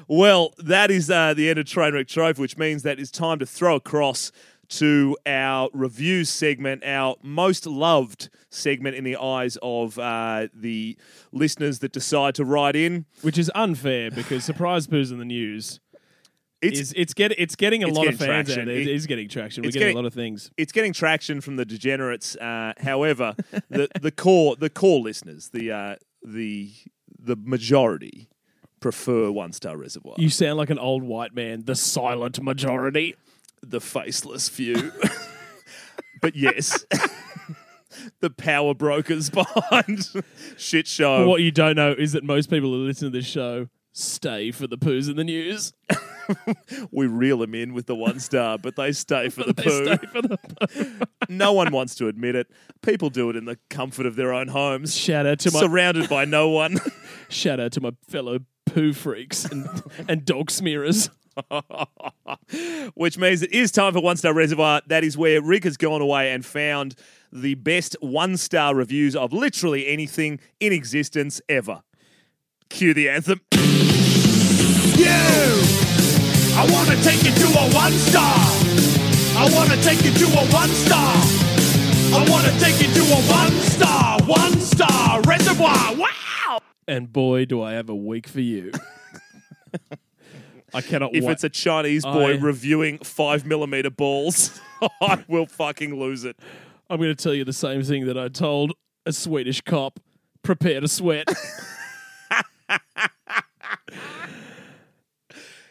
[0.08, 3.46] Well, that is uh, the end of Trainwreck Trophy, which means that it's time to
[3.46, 4.32] throw across
[4.70, 10.96] to our review segment, our most loved segment in the eyes of uh, the
[11.32, 13.06] listeners that decide to write in.
[13.22, 15.80] Which is unfair because surprise poos in the news
[16.60, 18.60] It's is it's get it's getting a It's lot of fans traction.
[18.62, 18.74] out there.
[18.76, 19.62] It It- is getting traction.
[19.62, 20.50] We're getting, getting- a lot of things.
[20.56, 22.34] it's getting traction from the degenerates.
[22.36, 23.36] Uh, however,
[23.70, 26.72] the the core the core listeners, the uh, the
[27.18, 28.28] the majority
[28.80, 30.14] prefer one star reservoir.
[30.18, 33.14] You sound like an old white man, the silent majority.
[33.62, 34.92] the faceless few.
[36.22, 36.84] but yes,
[38.20, 40.08] the power brokers behind
[40.56, 41.26] shit show.
[41.28, 43.68] What you don't know is that most people who listen to this show
[43.98, 45.72] stay for the poos in the news.
[46.90, 49.96] We reel them in with the one star, but they stay for the poo.
[50.08, 52.48] for the No one wants to admit it.
[52.82, 56.08] People do it in the comfort of their own homes, shout out to my surrounded
[56.08, 56.76] by no one.
[57.30, 59.66] shout out to my fellow poo freaks and,
[60.06, 61.08] and dog smearers.
[62.94, 64.82] Which means it is time for One Star Reservoir.
[64.86, 66.94] That is where Rig has gone away and found
[67.32, 71.82] the best one star reviews of literally anything in existence ever.
[72.68, 73.40] Cue the anthem.
[74.98, 75.06] You!
[76.56, 78.34] I want to take you to a one star.
[79.40, 81.14] I want to take you to a one star.
[82.10, 85.94] I want to take you to a one star, one star reservoir.
[85.96, 86.58] Wow!
[86.88, 88.72] And boy, do I have a week for you.
[90.74, 91.32] I cannot If wait.
[91.32, 94.60] it's a Chinese boy I- reviewing five millimeter balls,
[95.00, 96.36] I will fucking lose it.
[96.90, 98.72] I'm going to tell you the same thing that I told
[99.06, 100.00] a Swedish cop.
[100.42, 101.28] Prepare to sweat.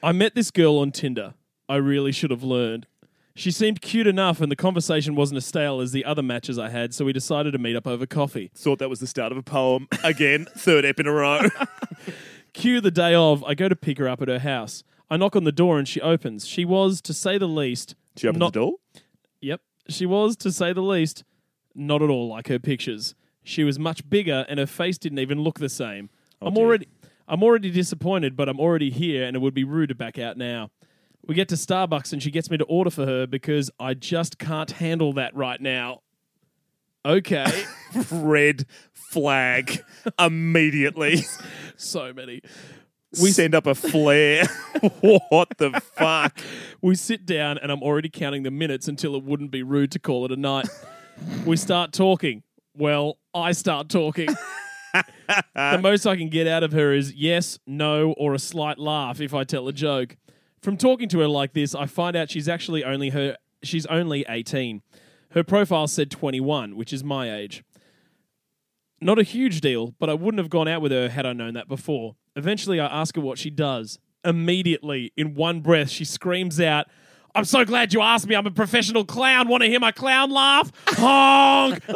[0.08, 1.34] I met this girl on Tinder.
[1.68, 2.88] I really should have learned.
[3.36, 6.70] She seemed cute enough, and the conversation wasn't as stale as the other matches I
[6.70, 8.50] had, so we decided to meet up over coffee.
[8.56, 9.90] Thought that was the start of a poem.
[10.06, 11.42] Again, third ep in a row.
[12.54, 14.86] Cue the day of, I go to pick her up at her house.
[15.10, 16.48] I knock on the door and she opens.
[16.48, 18.74] She was, to say the least, She opened not, the door.
[19.42, 19.60] Yep.
[19.90, 21.26] She was, to say the least,
[21.76, 23.14] not at all like her pictures.
[23.44, 26.10] She was much bigger and her face didn't even look the same.
[26.42, 26.64] I'm oh, dear.
[26.64, 26.88] already
[27.28, 30.38] I'm already disappointed, but I'm already here and it would be rude to back out
[30.38, 30.72] now.
[31.26, 34.40] We get to Starbucks and she gets me to order for her because I just
[34.40, 36.02] can't handle that right now.
[37.06, 37.66] Okay.
[38.12, 39.84] Red flag
[40.18, 41.26] immediately.
[41.76, 42.42] so many.
[43.22, 44.46] We send up a flare.
[45.30, 46.40] what the fuck?
[46.82, 50.00] We sit down and I'm already counting the minutes until it wouldn't be rude to
[50.00, 50.68] call it a night.
[51.46, 52.44] we start talking.
[52.74, 54.30] Well, I start talking.
[55.56, 59.20] the most I can get out of her is yes, no, or a slight laugh
[59.22, 60.18] if I tell a joke.
[60.62, 64.26] From talking to her like this, I find out she's actually only her she's only
[64.28, 64.82] 18.
[65.32, 67.64] Her profile said 21, which is my age.
[69.00, 71.54] Not a huge deal, but I wouldn't have gone out with her had I known
[71.54, 72.16] that before.
[72.36, 74.00] Eventually, I ask her what she does.
[74.24, 76.88] Immediately, in one breath, she screams out,
[77.38, 78.36] I'm so glad you asked me.
[78.36, 79.48] I'm a professional clown.
[79.48, 80.72] Want to hear my clown laugh?
[80.88, 81.84] Honk!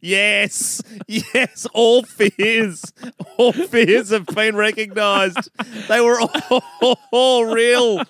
[0.00, 0.82] Yes.
[1.06, 1.66] Yes.
[1.72, 2.92] All fears.
[3.36, 5.50] All fears have been recognised.
[5.88, 8.02] They were all, all real.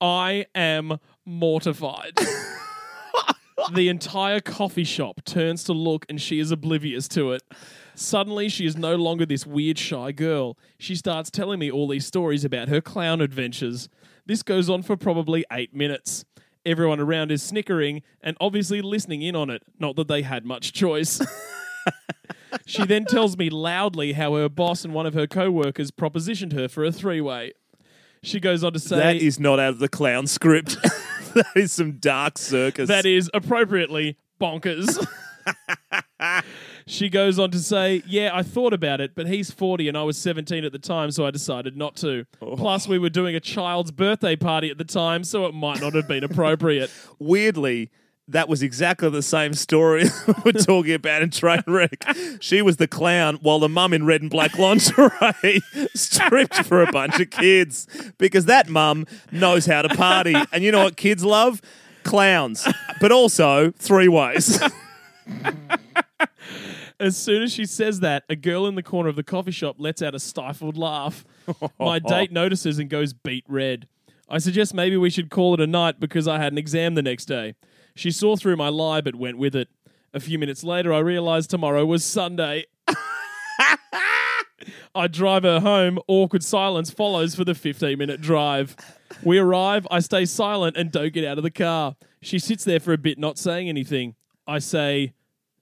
[0.00, 2.18] I am mortified.
[3.74, 7.42] the entire coffee shop turns to look and she is oblivious to it.
[7.94, 10.58] Suddenly, she is no longer this weird, shy girl.
[10.78, 13.88] She starts telling me all these stories about her clown adventures.
[14.26, 16.24] This goes on for probably eight minutes.
[16.66, 20.72] Everyone around is snickering and obviously listening in on it, not that they had much
[20.72, 21.20] choice.
[22.66, 26.52] she then tells me loudly how her boss and one of her co workers propositioned
[26.52, 27.52] her for a three way.
[28.22, 30.78] She goes on to say That is not out of the clown script.
[31.34, 32.88] that is some dark circus.
[32.88, 35.06] That is appropriately bonkers.
[36.86, 40.02] she goes on to say, Yeah, I thought about it, but he's 40 and I
[40.02, 42.26] was 17 at the time, so I decided not to.
[42.42, 42.56] Oh.
[42.56, 45.94] Plus, we were doing a child's birthday party at the time, so it might not
[45.94, 46.90] have been appropriate.
[47.18, 47.90] weirdly,
[48.28, 50.04] that was exactly the same story
[50.44, 52.40] we're talking about in Trainwreck.
[52.40, 55.62] She was the clown while the mum in red and black lingerie
[55.94, 60.34] stripped for a bunch of kids because that mum knows how to party.
[60.52, 61.60] And you know what kids love?
[62.02, 62.66] Clowns,
[63.00, 64.60] but also three ways.
[67.00, 69.76] As soon as she says that, a girl in the corner of the coffee shop
[69.78, 71.24] lets out a stifled laugh.
[71.78, 73.88] My date notices and goes beat red.
[74.28, 77.02] I suggest maybe we should call it a night because I had an exam the
[77.02, 77.54] next day.
[77.94, 79.68] She saw through my lie but went with it.
[80.12, 82.66] A few minutes later, I realized tomorrow was Sunday.
[84.94, 85.98] I drive her home.
[86.06, 88.76] Awkward silence follows for the 15 minute drive.
[89.24, 89.86] We arrive.
[89.90, 91.96] I stay silent and don't get out of the car.
[92.22, 94.14] She sits there for a bit, not saying anything.
[94.46, 95.12] I say,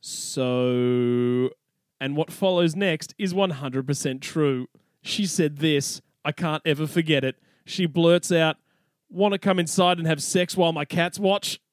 [0.02, 1.50] So.
[2.00, 4.66] And what follows next is 100% true.
[5.02, 6.02] She said this.
[6.24, 7.36] I can't ever forget it.
[7.64, 8.56] She blurts out,
[9.08, 11.60] Want to come inside and have sex while my cats watch?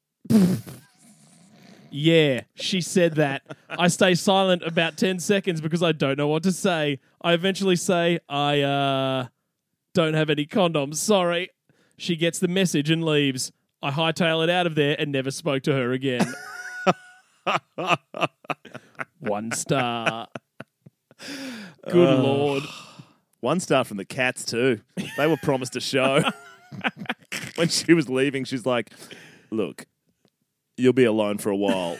[1.91, 3.41] Yeah, she said that.
[3.69, 6.99] I stay silent about 10 seconds because I don't know what to say.
[7.21, 9.27] I eventually say, I, uh,
[9.93, 10.95] don't have any condoms.
[10.95, 11.49] Sorry.
[11.97, 13.51] She gets the message and leaves.
[13.81, 16.33] I hightail it out of there and never spoke to her again.
[19.19, 20.27] One star.
[21.89, 22.63] Good lord.
[23.41, 24.81] One star from the cats too.
[25.17, 26.23] They were promised a show.
[27.55, 28.91] when she was leaving, she's like,
[29.49, 29.85] "Look,
[30.77, 31.97] you'll be alone for a while,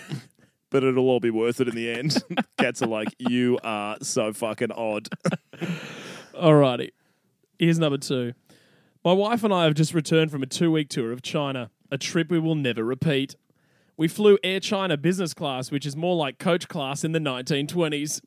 [0.70, 2.24] but it'll all be worth it in the end."
[2.58, 5.10] cats are like, "You are so fucking odd."
[6.34, 6.92] Alrighty.
[7.58, 8.34] Here's number two.
[9.04, 11.98] My wife and I have just returned from a two week tour of China, a
[11.98, 13.36] trip we will never repeat.
[14.00, 18.22] We flew Air China business class, which is more like coach class in the 1920s.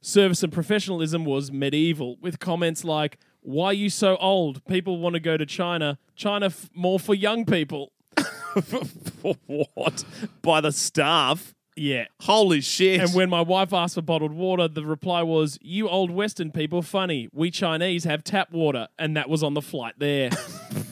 [0.00, 4.64] Service and professionalism was medieval, with comments like, Why are you so old?
[4.66, 5.98] People want to go to China.
[6.14, 7.90] China f- more for young people.
[8.62, 10.04] for what?
[10.40, 11.52] By the staff?
[11.74, 12.04] Yeah.
[12.20, 13.00] Holy shit.
[13.00, 16.80] And when my wife asked for bottled water, the reply was, You old Western people,
[16.80, 17.28] funny.
[17.32, 18.86] We Chinese have tap water.
[19.00, 20.30] And that was on the flight there.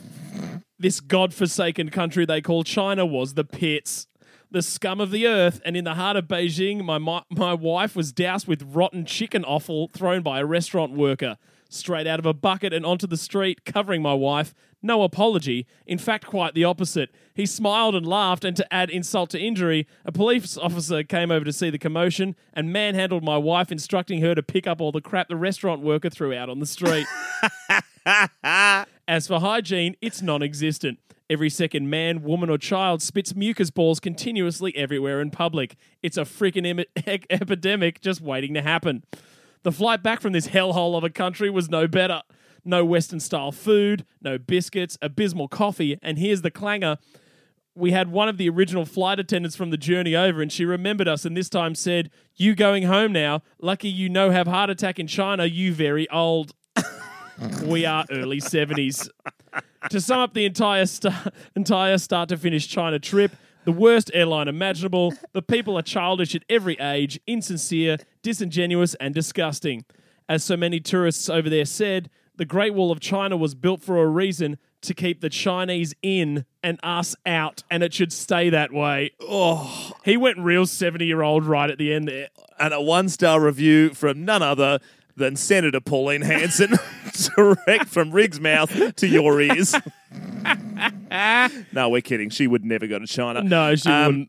[0.81, 4.09] this god-forsaken country they call China was the pits.
[4.51, 7.97] The scum of the earth, and in the heart of Beijing, my, my my wife
[7.97, 11.37] was doused with rotten chicken offal thrown by a restaurant worker,
[11.69, 14.55] straight out of a bucket and onto the street, covering my wife.
[14.83, 15.67] No apology.
[15.85, 17.11] In fact, quite the opposite.
[17.35, 21.45] He smiled and laughed, and to add insult to injury, a police officer came over
[21.45, 25.01] to see the commotion and manhandled my wife, instructing her to pick up all the
[25.01, 27.07] crap the restaurant worker threw out on the street.
[29.09, 31.01] As for hygiene, it's non existent.
[31.29, 35.77] Every second man, woman, or child spits mucus balls continuously everywhere in public.
[36.03, 39.03] It's a freaking em- e- epidemic just waiting to happen.
[39.65, 42.23] The flight back from this hellhole of a country was no better.
[42.65, 46.99] No Western style food, no biscuits, abysmal coffee, and here's the clanger.
[47.75, 51.09] We had one of the original flight attendants from the journey over, and she remembered
[51.09, 53.43] us and this time said, You going home now?
[53.61, 56.53] Lucky you no have heart attack in China, you very old.
[57.65, 59.09] we are early 70s.
[59.91, 60.87] To sum up the entire
[61.55, 63.33] entire start to finish China trip,
[63.65, 65.15] the worst airline imaginable.
[65.33, 69.85] The people are childish at every age, insincere, disingenuous, and disgusting.
[70.29, 74.03] As so many tourists over there said, the Great Wall of China was built for
[74.03, 78.73] a reason to keep the Chinese in and us out, and it should stay that
[78.73, 79.11] way.
[79.21, 82.29] Oh, he went real 70 year old right at the end there.
[82.59, 84.79] and a one star review from none other
[85.17, 86.73] than Senator Pauline Hanson,
[87.37, 89.75] direct from Rig's mouth to your ears.
[91.73, 92.31] no, we're kidding.
[92.31, 93.43] She would never go to China.
[93.43, 94.29] No, she Um,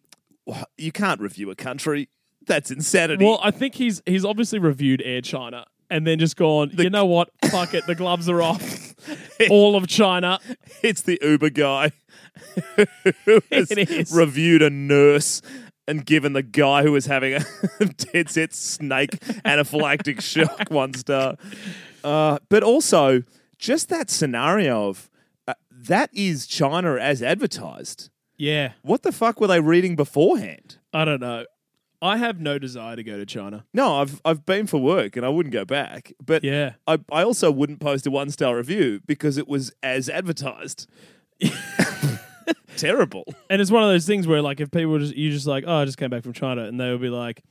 [0.77, 2.09] You can't review a country.
[2.45, 3.25] That's insanity.
[3.25, 7.05] Well, I think he's he's obviously reviewed Air China and then just gone, you know
[7.05, 7.29] what?
[7.51, 8.93] Fuck it, the gloves are off.
[9.49, 10.39] All of China.
[10.81, 11.91] it's the Uber guy
[13.25, 14.11] who has It is.
[14.13, 15.41] reviewed a nurse
[15.87, 17.45] and given the guy who was having a
[18.11, 19.11] dead set snake
[19.45, 21.37] anaphylactic shock one star.
[22.03, 23.23] Uh, but also,
[23.57, 25.09] just that scenario of
[25.47, 28.09] uh, that is China as advertised.
[28.39, 30.77] Yeah, What the fuck were they reading beforehand?
[30.93, 31.45] I don't know.
[32.03, 33.65] I have no desire to go to China.
[33.73, 36.13] No, I've I've been for work and I wouldn't go back.
[36.23, 36.73] But Yeah.
[36.85, 40.87] I, I also wouldn't post a one star review because it was as advertised.
[42.77, 43.23] Terrible.
[43.49, 45.63] And it's one of those things where, like, if people were just, you just like,
[45.67, 47.43] oh, I just came back from China, and they would be like,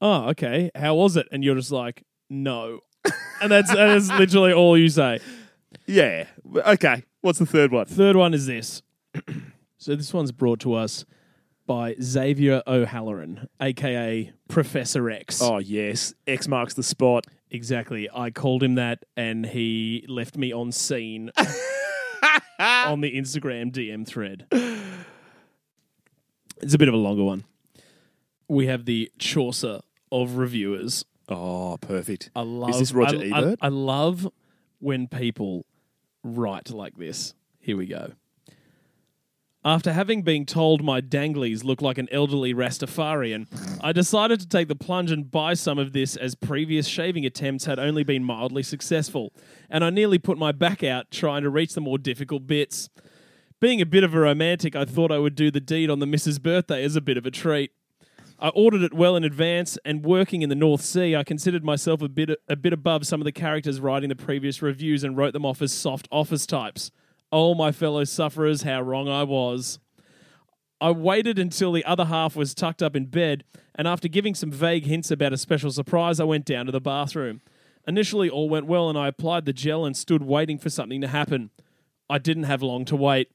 [0.00, 1.26] oh, okay, how was it?
[1.32, 2.80] And you're just like, no.
[3.40, 5.18] and that's that is literally all you say.
[5.86, 6.26] Yeah.
[6.54, 7.04] Okay.
[7.20, 7.86] What's the third one?
[7.86, 8.82] Third one is this.
[9.78, 11.04] so this one's brought to us
[11.66, 15.40] by Xavier O'Halloran, aka Professor X.
[15.42, 17.26] Oh yes, X marks the spot.
[17.50, 18.08] Exactly.
[18.12, 21.30] I called him that, and he left me on seen
[22.58, 24.46] on the Instagram DM thread.
[26.60, 27.44] It's a bit of a longer one.
[28.48, 29.80] We have the Chaucer
[30.10, 31.04] of reviewers.
[31.28, 32.30] Oh, perfect.
[32.36, 32.78] I love.
[32.78, 33.58] this Roger I, I- Ebert?
[33.62, 34.28] I love
[34.78, 35.64] when people
[36.22, 37.34] write like this.
[37.60, 38.12] Here we go.
[39.64, 43.46] After having been told my danglies look like an elderly Rastafarian,
[43.80, 47.66] I decided to take the plunge and buy some of this as previous shaving attempts
[47.66, 49.32] had only been mildly successful,
[49.70, 52.90] and I nearly put my back out trying to reach the more difficult bits.
[53.60, 56.06] Being a bit of a romantic, I thought I would do the deed on the
[56.06, 57.70] missus' birthday as a bit of a treat.
[58.40, 62.02] I ordered it well in advance, and working in the North Sea, I considered myself
[62.02, 65.32] a bit a bit above some of the characters writing the previous reviews and wrote
[65.32, 66.90] them off as soft office types.
[67.32, 69.78] Oh, my fellow sufferers, how wrong I was.
[70.82, 74.50] I waited until the other half was tucked up in bed, and after giving some
[74.50, 77.40] vague hints about a special surprise, I went down to the bathroom.
[77.86, 81.08] Initially, all went well, and I applied the gel and stood waiting for something to
[81.08, 81.50] happen.
[82.10, 83.30] I didn't have long to wait.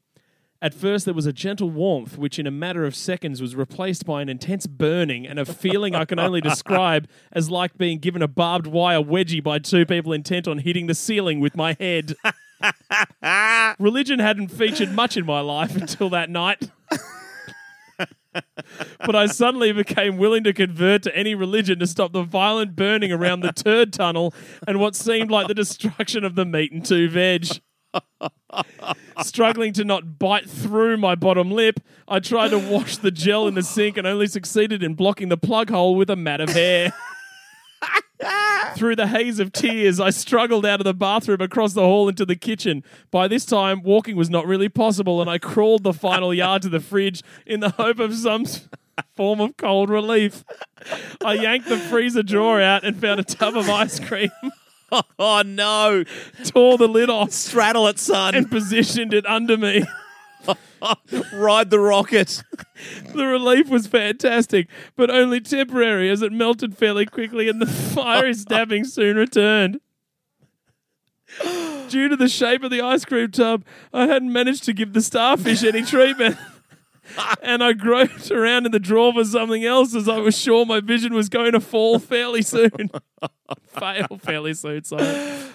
[0.62, 4.05] At first, there was a gentle warmth, which in a matter of seconds was replaced
[4.05, 8.21] by an intense burning and a feeling I can only describe as like being given
[8.21, 12.15] a barbed wire wedgie by two people intent on hitting the ceiling with my head.
[13.80, 16.70] Religion hadn't featured much in my life until that night.
[19.06, 23.12] but I suddenly became willing to convert to any religion to stop the violent burning
[23.12, 24.34] around the turd tunnel
[24.68, 27.47] and what seemed like the destruction of the meat and two veg.
[29.24, 33.55] Struggling to not bite through my bottom lip, I tried to wash the gel in
[33.55, 36.93] the sink and only succeeded in blocking the plug hole with a mat of hair.
[38.75, 42.25] Through the haze of tears, I struggled out of the bathroom across the hall into
[42.25, 42.84] the kitchen.
[43.11, 46.69] By this time, walking was not really possible, and I crawled the final yard to
[46.69, 48.45] the fridge in the hope of some
[49.15, 50.43] form of cold relief.
[51.23, 54.32] I yanked the freezer drawer out and found a tub of ice cream,
[55.19, 56.03] Oh no!
[56.45, 58.36] tore the lid off, Straddle it, son.
[58.36, 59.84] and positioned it under me.
[61.34, 62.43] Ride the rocket.
[63.14, 68.34] The relief was fantastic, but only temporary as it melted fairly quickly and the fiery
[68.34, 69.80] stabbing soon returned.
[71.89, 75.02] Due to the shape of the ice cream tub, I hadn't managed to give the
[75.02, 76.38] starfish any treatment.
[77.41, 80.80] and I groped around in the drawer for something else as I was sure my
[80.80, 82.91] vision was going to fall fairly soon.
[83.68, 85.52] Fail fairly soon, sorry.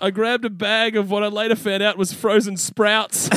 [0.00, 3.28] I grabbed a bag of what I later found out was frozen sprouts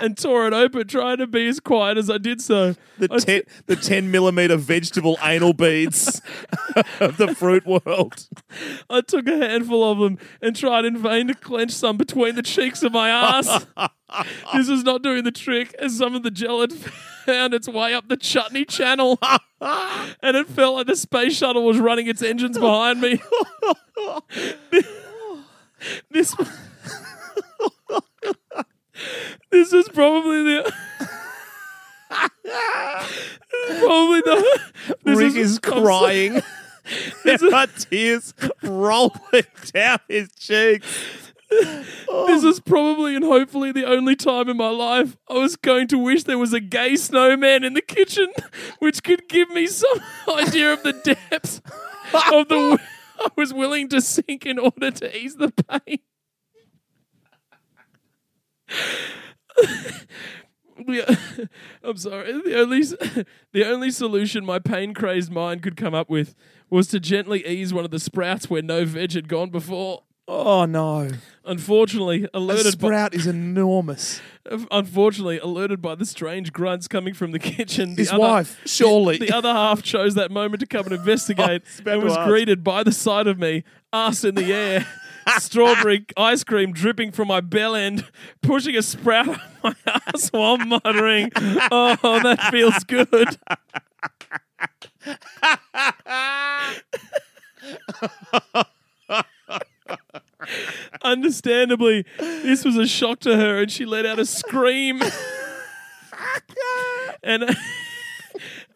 [0.00, 2.74] and tore it open, trying to be as quiet as I did so.
[2.98, 6.20] The I- ten, the ten millimeter vegetable anal beads
[7.00, 8.26] of the fruit world.
[8.88, 12.42] I took a handful of them and tried in vain to clench some between the
[12.42, 13.66] cheeks of my ass.
[14.54, 17.94] this was not doing the trick, as some of the gel had found its way
[17.94, 19.18] up the chutney channel,
[19.60, 23.20] and it felt like the space shuttle was running its engines behind me.
[26.10, 26.34] this.
[29.50, 30.72] This is probably the.
[32.44, 34.60] this is probably the.
[35.04, 36.42] This Rick is, is crying.
[37.24, 38.34] There are tears
[38.64, 41.32] rolling down his cheeks.
[41.50, 45.98] This is probably and hopefully the only time in my life I was going to
[45.98, 48.28] wish there was a gay snowman in the kitchen,
[48.78, 51.60] which could give me some idea of the depth
[52.32, 52.78] of the w-
[53.20, 55.98] I was willing to sink in order to ease the pain.
[60.86, 61.48] The-
[61.84, 62.32] I'm sorry.
[62.42, 62.82] The only
[63.52, 66.34] the only solution my pain crazed mind could come up with
[66.70, 70.04] was to gently ease one of the sprouts where no veg had gone before.
[70.26, 71.10] Oh no!
[71.44, 74.20] Unfortunately, A alerted by, sprout is enormous.
[74.70, 79.18] unfortunately alerted by the strange grunts coming from the kitchen, the His other, wife, surely.
[79.18, 82.28] the other half chose that moment to come and investigate oh, about and was ask.
[82.28, 84.86] greeted by the sight of me, ass in the air,
[85.38, 88.06] strawberry ice cream dripping from my bell end,
[88.42, 93.38] pushing a sprout up my ass while muttering, "Oh, that feels good."
[101.02, 105.02] Understandably, this was a shock to her, and she let out a scream.
[107.22, 107.56] and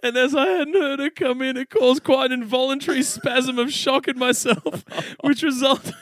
[0.02, 3.72] and as I hadn't heard her come in, it caused quite an involuntary spasm of
[3.72, 4.84] shock in myself,
[5.22, 5.94] which resulted.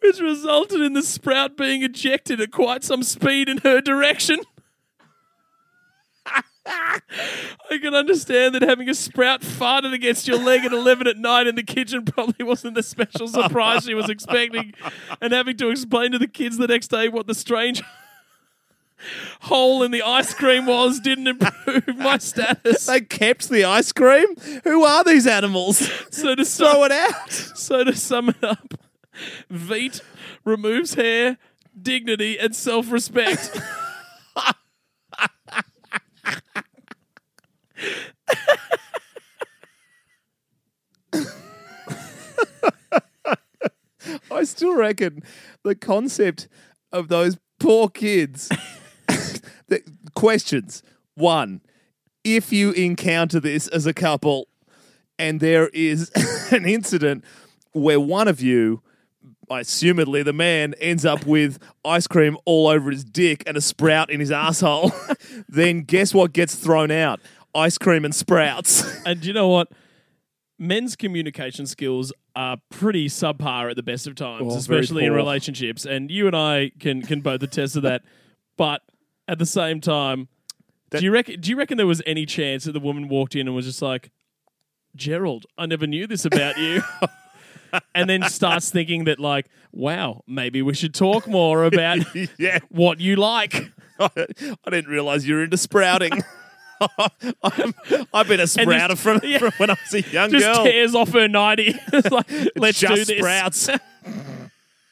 [0.00, 4.40] Which resulted in the sprout being ejected at quite some speed in her direction.
[7.70, 11.46] I can understand that having a sprout farted against your leg at 11 at night
[11.46, 14.74] in the kitchen probably wasn't the special surprise she was expecting,
[15.20, 17.82] and having to explain to the kids the next day what the strange
[19.42, 22.84] hole in the ice cream was didn't improve my status.
[22.86, 24.26] They kept the ice cream.
[24.64, 25.90] Who are these animals?
[26.10, 27.30] So to Throw it out.
[27.32, 28.74] so to sum it up,
[29.50, 30.00] Veet
[30.44, 31.38] removes hair,
[31.80, 33.60] dignity, and self-respect.
[44.30, 45.22] I still reckon
[45.64, 46.48] the concept
[46.92, 48.48] of those poor kids.
[49.68, 49.82] the
[50.14, 50.82] questions.
[51.14, 51.60] One,
[52.24, 54.48] if you encounter this as a couple
[55.18, 56.10] and there is
[56.52, 57.24] an incident
[57.72, 58.82] where one of you,
[59.50, 64.10] assumedly the man, ends up with ice cream all over his dick and a sprout
[64.10, 64.92] in his asshole,
[65.48, 67.20] then guess what gets thrown out?
[67.54, 69.02] Ice cream and sprouts.
[69.06, 69.68] and you know what?
[70.58, 75.84] Men's communication skills are pretty subpar at the best of times, Oh, especially in relationships.
[75.86, 78.02] And you and I can can both attest to that.
[78.56, 78.82] But
[79.28, 80.28] at the same time,
[80.90, 81.40] That- do you reckon?
[81.40, 83.80] Do you reckon there was any chance that the woman walked in and was just
[83.82, 84.10] like,
[84.96, 86.82] "Gerald, I never knew this about you,"
[87.94, 91.98] and then starts thinking that like, "Wow, maybe we should talk more about
[92.38, 92.58] yeah.
[92.68, 94.10] what you like." I
[94.70, 96.12] didn't realize you were into sprouting.
[97.42, 97.74] I'm,
[98.14, 99.38] I've been a sprouter just- from, yeah.
[99.38, 100.64] from when I was a young Just girl.
[100.64, 101.26] tears off her.
[101.28, 103.18] It's like, let's Just do this.
[103.18, 103.66] sprouts.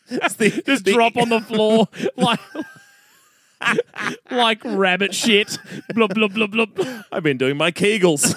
[0.08, 2.40] The, just the- drop on the floor like
[4.30, 5.58] like rabbit shit.
[5.94, 6.70] Blub blub blub blub.
[7.12, 8.34] I've been doing my Kegels.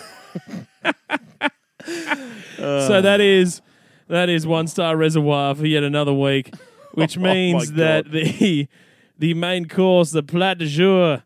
[2.58, 3.62] so that is
[4.10, 6.54] that is one star reservoir for yet another week,
[6.94, 8.68] which Oh means that the
[9.18, 11.24] the main course, the plat du jour,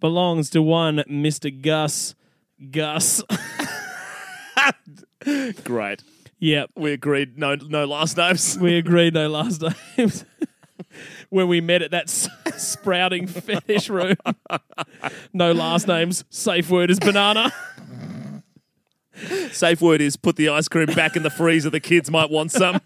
[0.00, 2.14] belongs to one Mister Gus.
[2.70, 3.22] Gus.
[5.64, 6.02] Great.
[6.38, 7.38] yep, We agreed.
[7.38, 8.58] No, no last names.
[8.58, 9.62] we agreed no last
[9.96, 10.24] names.
[11.30, 14.16] when we met at that s- sprouting fetish room.
[15.32, 16.24] no last names.
[16.30, 17.52] Safe word is banana.
[19.52, 21.70] Safe word is put the ice cream back in the freezer.
[21.70, 22.80] The kids might want some.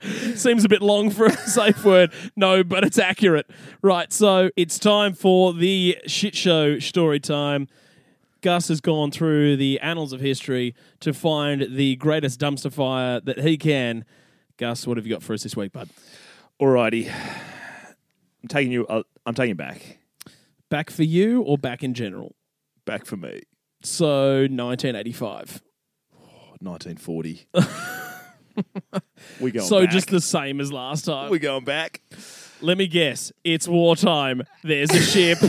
[0.34, 2.12] Seems a bit long for a safe word.
[2.36, 3.50] No, but it's accurate.
[3.82, 7.68] Right, so it's time for the shit show story time.
[8.42, 13.40] Gus has gone through the annals of history to find the greatest dumpster fire that
[13.40, 14.04] he can.
[14.58, 15.88] Gus, what have you got for us this week, bud?
[16.60, 18.86] Alrighty, I'm taking you.
[18.86, 19.98] Uh, I'm taking it back.
[20.68, 22.34] Back for you or back in general?
[22.84, 23.42] Back for me.
[23.82, 25.62] So 1985.
[26.64, 27.46] 1940.
[29.40, 29.66] we going.
[29.66, 29.90] So back.
[29.90, 31.30] just the same as last time.
[31.30, 32.00] we going back.
[32.60, 33.32] Let me guess.
[33.42, 34.42] It's wartime.
[34.62, 35.38] There's a ship.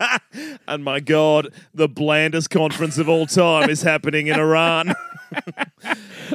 [0.66, 4.94] And my God, the blandest conference of all time is happening in Iran.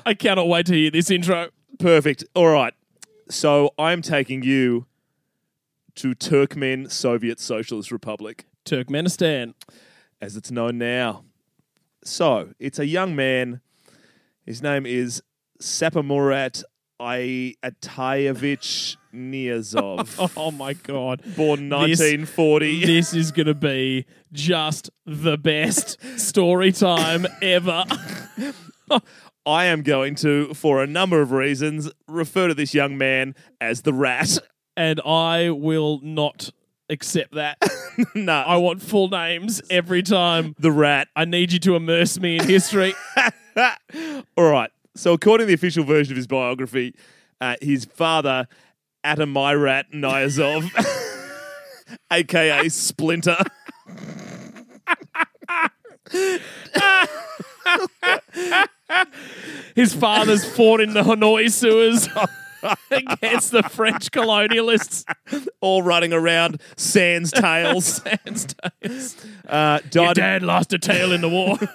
[0.06, 1.50] I cannot wait to hear this intro.
[1.80, 2.24] Perfect.
[2.36, 2.74] All right.
[3.30, 4.86] So I'm taking you
[5.96, 9.54] to Turkmen Soviet Socialist Republic, Turkmenistan.
[10.22, 11.26] as it's known now.
[12.04, 13.62] So it's a young man.
[14.46, 15.22] His name is
[15.62, 16.64] Saparmurat
[17.02, 21.22] Atayevich Niyazov, Oh my god.
[21.36, 22.86] born This- 1940.
[22.86, 27.84] This is going to be just the best story time ever.
[29.46, 33.82] I am going to, for a number of reasons, refer to this young man as
[33.84, 34.40] the rat.
[34.76, 36.52] And I will not
[36.90, 37.58] accept that.
[38.16, 40.56] no, I want full names every time.
[40.60, 41.08] the rat.
[41.16, 42.94] I need you to immerse me in history.
[44.38, 44.72] All right.
[44.96, 46.96] So, according to the official version of his biography,
[47.40, 48.48] uh, his father,
[49.06, 50.70] Atamyrat Niyazov,
[52.12, 53.38] aka Splinter,
[59.76, 62.08] His father's fought in the Hanoi sewers
[62.92, 65.06] against the French colonialists.
[65.62, 68.02] all running around sans tails,
[69.48, 70.16] uh, Your died.
[70.16, 71.58] dad lost a tail in the war.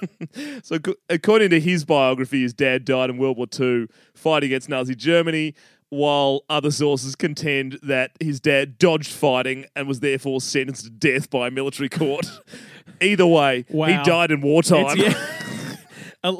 [0.64, 4.68] So, ac- according to his biography, his dad died in World War II fighting against
[4.68, 5.54] Nazi Germany,
[5.90, 11.30] while other sources contend that his dad dodged fighting and was therefore sentenced to death
[11.30, 12.26] by a military court.
[13.00, 15.14] Either way, he died in wartime, It's-
[16.24, 16.32] yeah.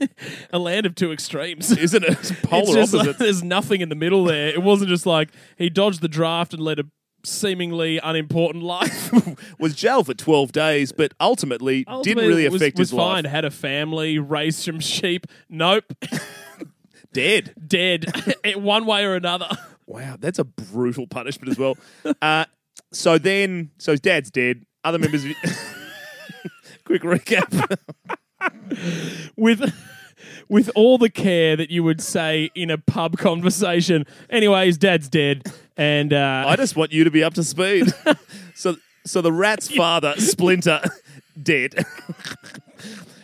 [0.52, 1.70] a, land of two extremes.
[1.78, 2.10] isn't it?
[2.18, 3.18] It's polar It's just like, opposites.
[3.18, 4.48] there's nothing in the middle there.
[4.48, 6.84] It wasn't just like he dodged the draft and led a
[7.24, 9.10] seemingly unimportant life.
[9.58, 13.24] was jailed for 12 days, but ultimately, didn't Ultimately, really was, affect was his fine.
[13.24, 13.32] life.
[13.32, 15.26] Had a family, raised some sheep.
[15.48, 15.84] Nope,
[17.12, 17.54] Dead.
[17.66, 18.12] dead.
[18.56, 19.48] One way or another.
[19.86, 21.76] Wow, that's a brutal punishment as well.
[22.20, 22.44] uh,
[22.92, 24.64] so then, so his dad's dead.
[24.82, 25.24] Other members.
[25.24, 25.32] Of,
[26.84, 27.78] quick recap.
[29.36, 29.72] With
[30.48, 34.06] with all the care that you would say in a pub conversation.
[34.30, 35.42] Anyway, his dad's dead,
[35.76, 37.92] and uh, I just want you to be up to speed.
[38.54, 40.80] so, so the rat's father, Splinter,
[41.42, 41.84] dead.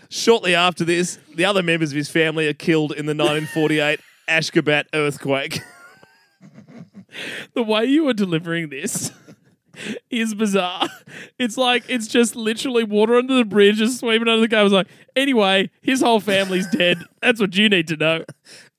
[0.09, 4.87] Shortly after this, the other members of his family are killed in the 1948 Ashgabat
[4.93, 5.61] earthquake.
[7.55, 9.13] the way you were delivering this
[10.11, 10.89] is bizarre.
[11.39, 14.63] It's like it's just literally water under the bridge, just sweeping under the guy.
[14.63, 16.99] was like, anyway, his whole family's dead.
[17.23, 18.25] That's what you need to know.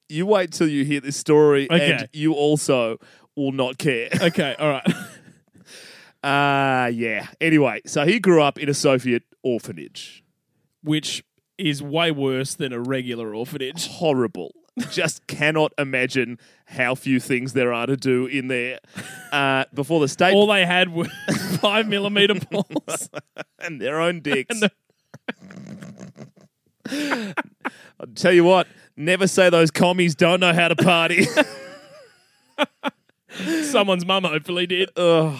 [0.09, 1.91] You wait till you hear this story, Okay.
[1.93, 2.97] and you also
[3.35, 4.09] will not care.
[4.21, 4.87] Okay, all right.
[6.23, 7.27] Uh, yeah.
[7.41, 10.23] Anyway, so he grew up in a Soviet orphanage.
[10.83, 11.23] Which
[11.57, 13.87] is way worse than a regular orphanage.
[13.87, 14.51] Horrible.
[14.91, 18.79] Just cannot imagine how few things there are to do in there.
[19.31, 21.05] Uh, before the state All they had were
[21.59, 23.09] five millimeter balls.
[23.59, 24.61] and their own dicks.
[26.89, 31.27] I'll tell you what, never say those commies don't know how to party.
[33.63, 34.89] Someone's mum hopefully did.
[34.97, 35.37] Ugh.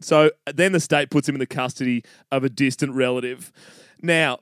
[0.00, 3.52] So then the state puts him in the custody of a distant relative.
[4.02, 4.40] Now,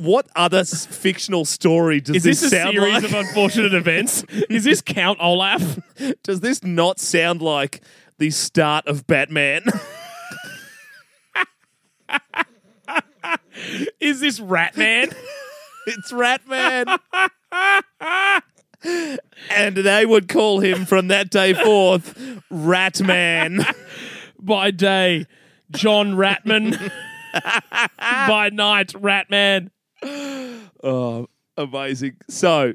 [0.00, 3.04] what other s- fictional story does Is this, a sound series like?
[3.04, 4.22] of unfortunate events?
[4.50, 5.78] Is this Count Olaf?
[6.22, 7.82] Does this not sound like
[8.18, 9.64] the start of Batman?
[14.00, 15.14] Is this Ratman?
[15.86, 16.98] it's Ratman.
[19.50, 22.14] and they would call him from that day forth
[22.50, 23.64] Ratman.
[24.38, 25.26] By day,
[25.72, 26.90] John Ratman.
[27.98, 29.70] By night, Ratman.
[30.82, 32.16] Oh, amazing.
[32.28, 32.74] So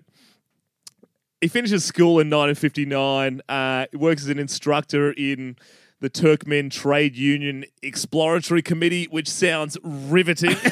[1.42, 3.42] he finishes school in 1959.
[3.48, 5.58] Uh, he works as an instructor in
[6.00, 10.58] the Turkmen Trade Union Exploratory Committee, which sounds riveting.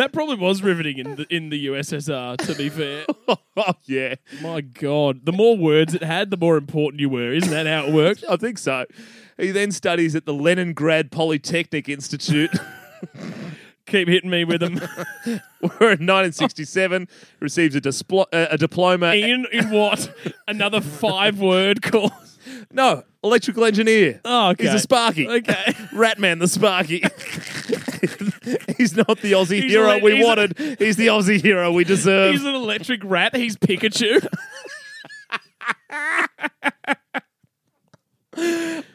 [0.00, 2.38] That probably was riveting in the, in the USSR.
[2.38, 3.36] To be fair, oh
[3.84, 7.34] yeah, my God, the more words it had, the more important you were.
[7.34, 8.24] Isn't that how it worked?
[8.26, 8.86] I think so.
[9.36, 12.50] He then studies at the Leningrad Polytechnic Institute.
[13.86, 14.74] Keep hitting me with them.
[15.26, 17.08] We're in 1967
[17.40, 19.14] receives a, displo- uh, a diploma.
[19.14, 20.14] in in what?
[20.46, 22.38] Another five word course.
[22.72, 24.20] no, electrical engineer.
[24.24, 24.64] Oh, okay.
[24.66, 25.28] He's a Sparky.
[25.28, 25.72] Okay.
[25.92, 26.98] Ratman the Sparky.
[28.78, 30.56] He's not the Aussie He's hero we he's a- wanted.
[30.78, 32.32] he's the Aussie hero we deserve.
[32.32, 33.34] He's an electric rat.
[33.36, 34.26] He's Pikachu.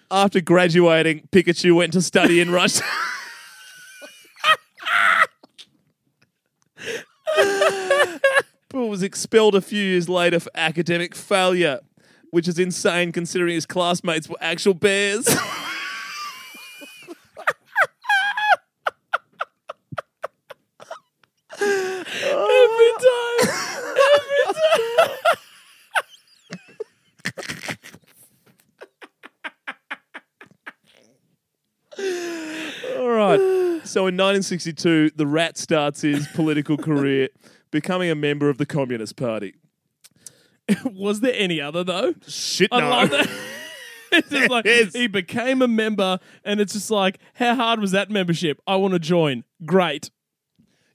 [0.09, 2.83] After graduating, Pikachu went to study in Russia.
[8.69, 11.79] But was expelled a few years later for academic failure,
[12.31, 15.27] which is insane considering his classmates were actual bears.
[15.27, 15.41] Every
[22.99, 23.49] time.
[24.13, 25.44] Every time.
[33.05, 33.39] All right.
[33.85, 37.29] So in 1962, the rat starts his political career
[37.69, 39.53] becoming a member of the Communist Party.
[40.85, 42.15] Was there any other though?
[42.27, 42.89] Shit, I no.
[42.89, 43.29] love that.
[44.11, 44.93] It's just like Yes.
[44.93, 48.61] he became a member, and it's just like, how hard was that membership?
[48.65, 49.43] I want to join.
[49.65, 50.09] Great.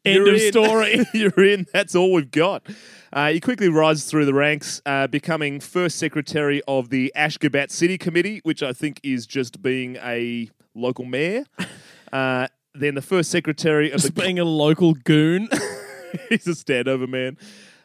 [0.07, 0.53] End You're of in.
[0.53, 1.05] story.
[1.13, 1.67] You're in.
[1.73, 2.67] That's all we've got.
[3.13, 7.99] Uh, he quickly rises through the ranks, uh, becoming first secretary of the Ashgabat City
[7.99, 11.45] Committee, which I think is just being a local mayor.
[12.13, 15.49] Uh, then the first secretary of Just the being a local goon.
[16.29, 17.37] he's a standover man.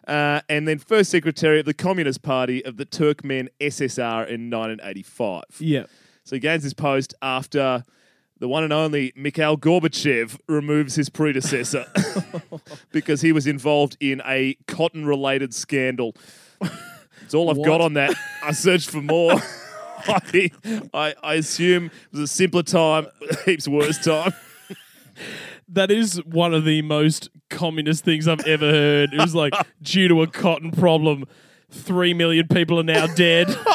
[0.07, 5.43] Uh, and then first secretary of the Communist Party of the Turkmen SSR in 1985.
[5.59, 5.85] yeah.
[6.23, 7.83] So he gains his post after
[8.39, 11.85] the one and only Mikhail Gorbachev removes his predecessor
[12.91, 16.15] because he was involved in a cotton related scandal.
[16.59, 18.15] That's all I've got on that.
[18.43, 19.35] I searched for more.
[19.97, 20.51] I,
[20.93, 23.07] I, I assume it was a simpler time,
[23.45, 24.33] heaps worse time.
[25.67, 29.13] That is one of the most communist things I've ever heard.
[29.13, 31.25] It was like, due to a cotton problem,
[31.71, 33.55] three million people are now dead.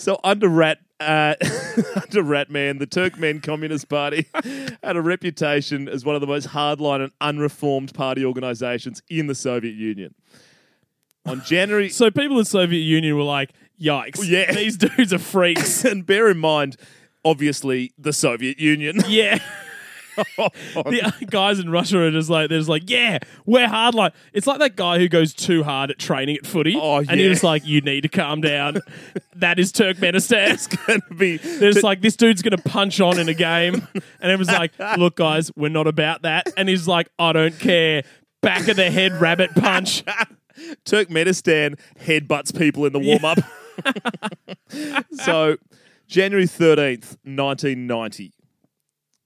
[0.00, 4.26] So under Rat, uh, under Ratman, the Turkmen Communist Party
[4.82, 9.34] had a reputation as one of the most hardline and unreformed party organisations in the
[9.34, 10.14] Soviet Union.
[11.26, 13.50] On January, so people in the Soviet Union were like,
[13.80, 14.26] yikes.
[14.26, 14.52] Yeah.
[14.52, 15.84] These dudes are freaks.
[15.90, 16.76] and bear in mind,
[17.24, 19.00] obviously, the Soviet Union.
[19.08, 19.38] yeah.
[20.36, 23.94] Oh, the guys in Russia are just like, they're just like, yeah, we're hard.
[23.94, 26.76] Like, It's like that guy who goes too hard at training at footy.
[26.78, 27.16] Oh, And yeah.
[27.16, 28.80] he was like, you need to calm down.
[29.36, 30.50] that is Turkmenistan.
[30.50, 33.86] It's going to be They're like, this dude's going to punch on in a game.
[34.20, 36.52] And it was like, look, guys, we're not about that.
[36.56, 38.02] And he's like, I don't care.
[38.42, 40.02] Back of the head rabbit punch.
[40.84, 43.38] Turkmenistan headbutts people in the warm up.
[45.12, 45.56] so,
[46.06, 48.32] January 13th, 1990,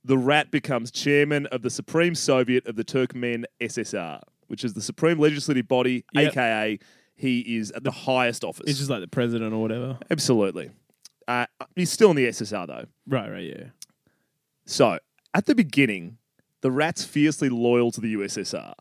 [0.05, 4.83] the rat becomes chairman of the Supreme Soviet of the Turkmen SSR, which is the
[4.83, 6.33] supreme legislative body, Yep.
[6.33, 6.79] aka
[7.17, 8.65] he is at the highest office.
[8.69, 9.99] It's just like the president or whatever.
[10.11, 10.71] Absolutely.
[11.29, 11.47] Uh,
[11.77, 12.87] he's still in the SSR though.
[13.07, 13.65] Right, right, yeah.
[14.67, 14.99] So,
[15.33, 16.19] at the beginning,
[16.61, 18.75] the rat's fiercely loyal to the USSR.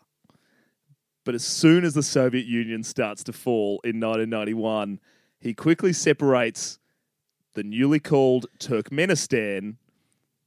[1.25, 4.99] But as soon as the Soviet Union starts to fall in 1991,
[5.43, 6.79] he quickly separates
[7.53, 9.75] the newly called Turkmenistan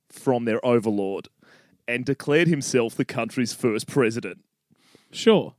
[0.08, 1.28] from their overlord
[1.86, 4.38] and declared himself the country's first president.
[5.10, 5.54] Sure.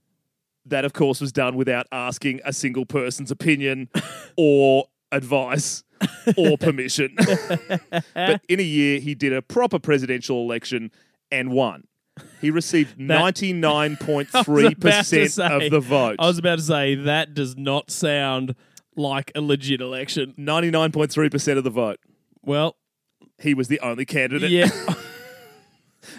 [0.66, 3.90] That, of course, was done without asking a single person's opinion
[4.38, 5.84] or advice
[6.36, 7.16] or permission.
[8.16, 10.92] but in a year, he did a proper presidential election
[11.32, 11.86] and won.
[12.42, 16.16] He received ninety-nine point three percent of the vote.
[16.18, 18.56] I was about to say that does not sound
[18.98, 20.34] like a legit election.
[20.36, 22.00] Ninety-nine point three percent of the vote.
[22.44, 22.76] Well,
[23.40, 24.52] He was the only candidate.
[24.52, 24.70] yeah.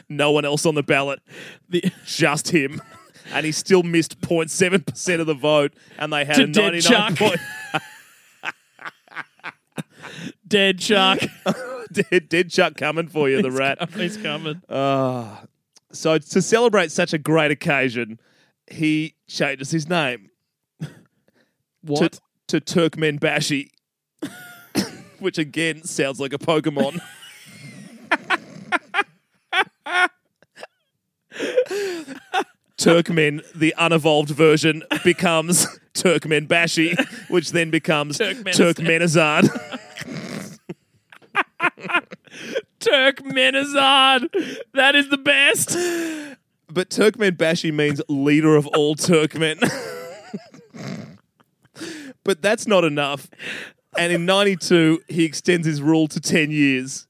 [0.09, 1.21] No one else on the ballot.
[1.69, 2.81] the, Just him.
[3.33, 5.73] And he still missed 0.7 percent of the vote.
[5.99, 7.19] And they had To a dead ninety-nine Chuck.
[7.19, 7.41] point
[10.47, 11.21] dead shark.
[11.93, 13.91] dead, dead Chuck coming for you, the rat.
[13.95, 14.63] He's coming.
[14.69, 15.45] Ah.
[15.93, 18.21] So to celebrate such a great occasion,
[18.71, 20.29] he changes his name
[21.83, 22.21] What?
[22.49, 23.69] To, Turkmenbashi,
[25.19, 27.01] which again sounds like a Pokemon.
[32.79, 36.97] Turkmen, the unevolved version, becomes Turkmenbashi,
[37.29, 39.51] which then becomes Turkmenistan.
[42.81, 44.31] Turkmenizard.
[44.73, 45.71] That is the best.
[46.71, 49.59] But Turkmen Turkmenbashi means leader of all Turkmen.
[52.29, 53.31] But that's not enough.
[53.97, 57.07] And in 92, he extends his rule to 10 years.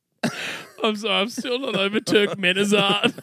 [0.80, 3.18] I'm sorry, I'm still not over Turkmenizard.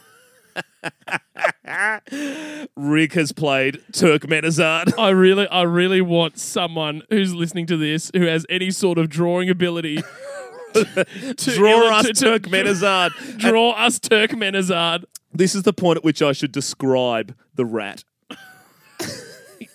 [2.76, 4.92] Rick has played Turkmenizard.
[4.98, 9.08] I really, I really want someone who's listening to this who has any sort of
[9.08, 9.96] drawing ability.
[10.74, 13.38] to Draw us to- to- Turkmenizard.
[13.38, 15.04] Draw us Turkmenizard.
[15.32, 18.04] This is the point at which I should describe the rat.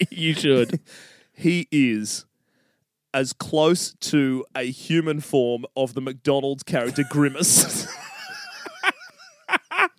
[0.09, 0.79] You should.
[1.41, 2.25] He is
[3.15, 7.87] as close to a human form of the McDonald's character Grimace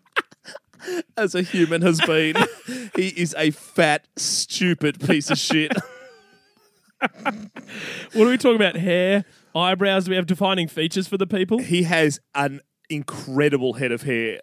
[1.17, 2.37] as a human has been.
[2.95, 5.73] He is a fat, stupid piece of shit.
[8.13, 8.77] What are we talking about?
[8.77, 9.25] Hair,
[9.57, 10.05] eyebrows?
[10.05, 11.59] Do we have defining features for the people?
[11.59, 14.39] He has an incredible head of hair.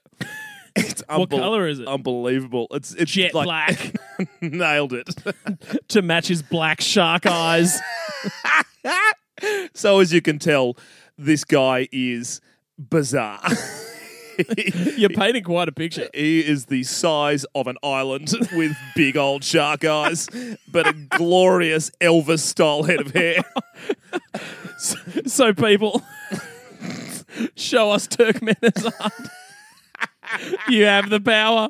[1.18, 1.88] What colour is it?
[1.88, 2.68] Unbelievable.
[2.72, 3.96] It's it's Jet like, black
[4.42, 5.10] nailed it.
[5.90, 7.80] to match his black shark eyes.
[9.74, 10.78] so as you can tell,
[11.18, 12.42] this guy is
[12.78, 13.42] bizarre.
[14.96, 16.08] You're painting quite a picture.
[16.14, 20.30] He is the size of an island with big old shark eyes,
[20.72, 23.44] but a glorious Elvis style head of hair.
[25.26, 26.02] So, people,
[27.58, 29.30] show us Turkmenizard.
[30.70, 31.70] you have the power.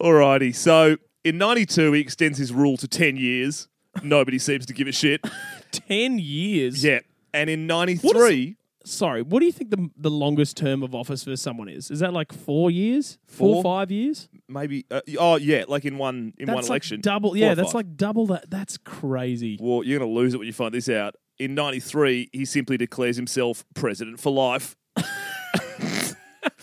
[0.00, 3.68] Alrighty, so in 92, he extends his rule to 10 years.
[4.02, 5.20] Nobody seems to give a shit.
[5.72, 6.82] Ten years.
[6.84, 7.00] Yeah.
[7.34, 11.36] And in 93, Sorry, what do you think the the longest term of office for
[11.36, 11.90] someone is?
[11.90, 13.62] Is that like four years, four, Four?
[13.62, 14.28] five years?
[14.48, 17.02] maybe, uh, oh, yeah, like in one in one That's election.
[17.02, 17.30] double.
[17.30, 17.74] Four Yeah, or that's five.
[17.74, 18.48] like double that.
[18.50, 19.58] That's crazy.
[19.60, 21.14] Well, you're going to lose it when you find this out.
[21.38, 24.76] In 93, he simply declares himself president for life.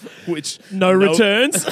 [0.28, 1.66] Which No, returns,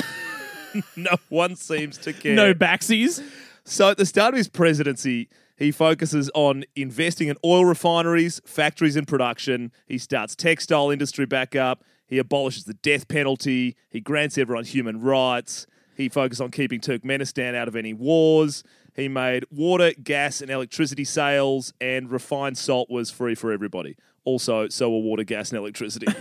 [0.95, 2.35] no one seems to care.
[2.35, 3.23] no backsies.
[3.63, 8.95] So at the start of his presidency, he focuses on investing in oil refineries, factories
[8.95, 9.71] and production.
[9.87, 11.83] He starts textile industry back up.
[12.07, 13.75] He abolishes the death penalty.
[13.89, 15.65] He grants everyone human rights.
[15.95, 18.63] He focused on keeping Turkmenistan out of any wars.
[18.95, 23.95] He made water, gas, and electricity sales, and refined salt was free for everybody.
[24.25, 26.07] Also, so were water, gas, and electricity.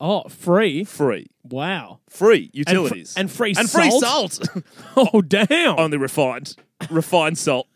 [0.00, 0.84] Oh, free!
[0.84, 1.26] free.
[1.44, 3.14] Wow, Free and, fr- utilities.
[3.16, 4.32] and free and free salt?
[4.34, 4.64] salt.
[4.96, 5.78] Oh, damn!
[5.78, 6.56] Only refined.
[6.90, 7.66] refined salt.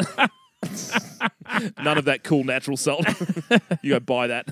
[1.82, 3.04] None of that cool natural salt.
[3.82, 4.48] you go buy that.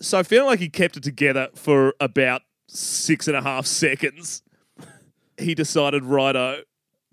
[0.00, 4.42] So feeling like he kept it together for about six and a half seconds,
[5.38, 6.62] he decided, righto,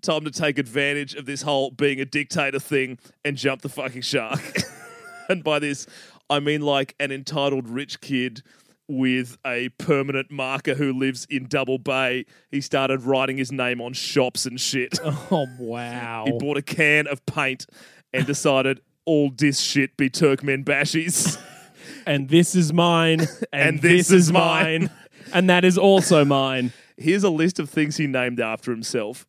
[0.02, 4.02] time to take advantage of this whole being a dictator thing and jump the fucking
[4.02, 4.40] shark.
[5.28, 5.86] and by this,
[6.30, 8.42] I mean like an entitled rich kid
[8.88, 12.24] with a permanent marker who lives in Double Bay.
[12.50, 14.98] He started writing his name on shops and shit.
[15.04, 16.24] oh, wow!
[16.26, 17.66] He bought a can of paint
[18.12, 21.38] and decided all this shit be Turkmen bashies.
[22.06, 23.20] and this is mine,
[23.52, 24.90] and, And this, is mine.
[25.32, 26.72] and that is also mine.
[26.96, 29.26] Here's a list of things he named after himself.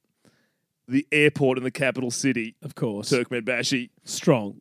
[0.87, 3.89] The airport in the capital city, Of course, Turkmenbashi.
[4.05, 4.59] strong.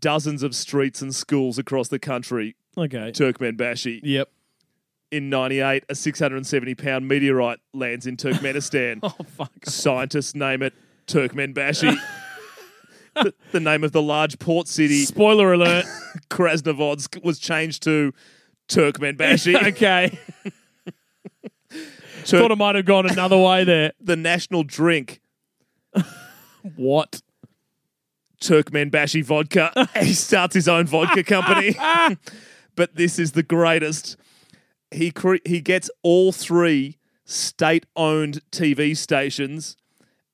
[0.00, 3.12] Dozens of streets and schools across the country, Okay.
[3.12, 4.00] Turkmenbashi.
[4.02, 4.30] Yep.
[5.16, 8.98] In 98, a 670 pound meteorite lands in Turkmenistan.
[9.02, 9.50] Oh fuck.
[9.64, 10.74] Scientists name it
[11.06, 11.96] Turkmenbashi.
[13.14, 15.86] the, the name of the large port city, Spoiler alert.
[16.28, 18.12] Krasnovodsk, was changed to
[18.68, 19.54] Turkmenbashi.
[19.68, 20.18] okay.
[22.26, 23.92] Tur- Thought I might have gone another way there.
[23.98, 25.22] the national drink,
[26.74, 27.22] What?
[28.42, 29.88] Turkmenbashi vodka.
[29.98, 31.74] he starts his own vodka company.
[32.74, 34.18] but this is the greatest.
[34.90, 39.76] He cre- he gets all three state-owned TV stations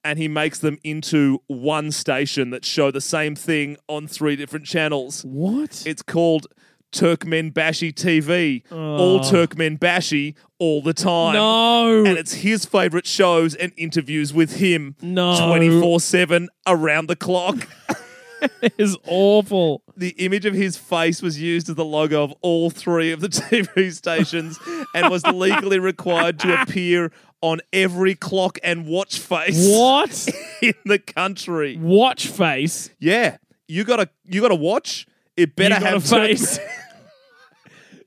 [0.04, 4.66] and he makes them into one station that show the same thing on three different
[4.66, 5.22] channels.
[5.24, 5.84] What?
[5.86, 6.48] It's called
[6.92, 8.62] Turkmenbashi TV.
[8.70, 11.34] All Turkmenbashi all the time.
[11.34, 12.04] no.
[12.04, 15.46] And it's his favorite shows and interviews with him No.
[15.46, 17.66] 24 7 around the clock.
[18.60, 19.82] it is awful.
[19.96, 23.28] The image of his face was used as the logo of all three of the
[23.28, 24.58] TV stations
[24.94, 27.12] and was legally required to appear
[27.42, 30.28] on every clock and watch face What?
[30.62, 31.76] in the country.
[31.76, 32.90] Watch face.
[33.00, 33.36] Yeah.
[33.68, 35.06] You gotta you gotta watch.
[35.36, 36.58] It better you got have a face.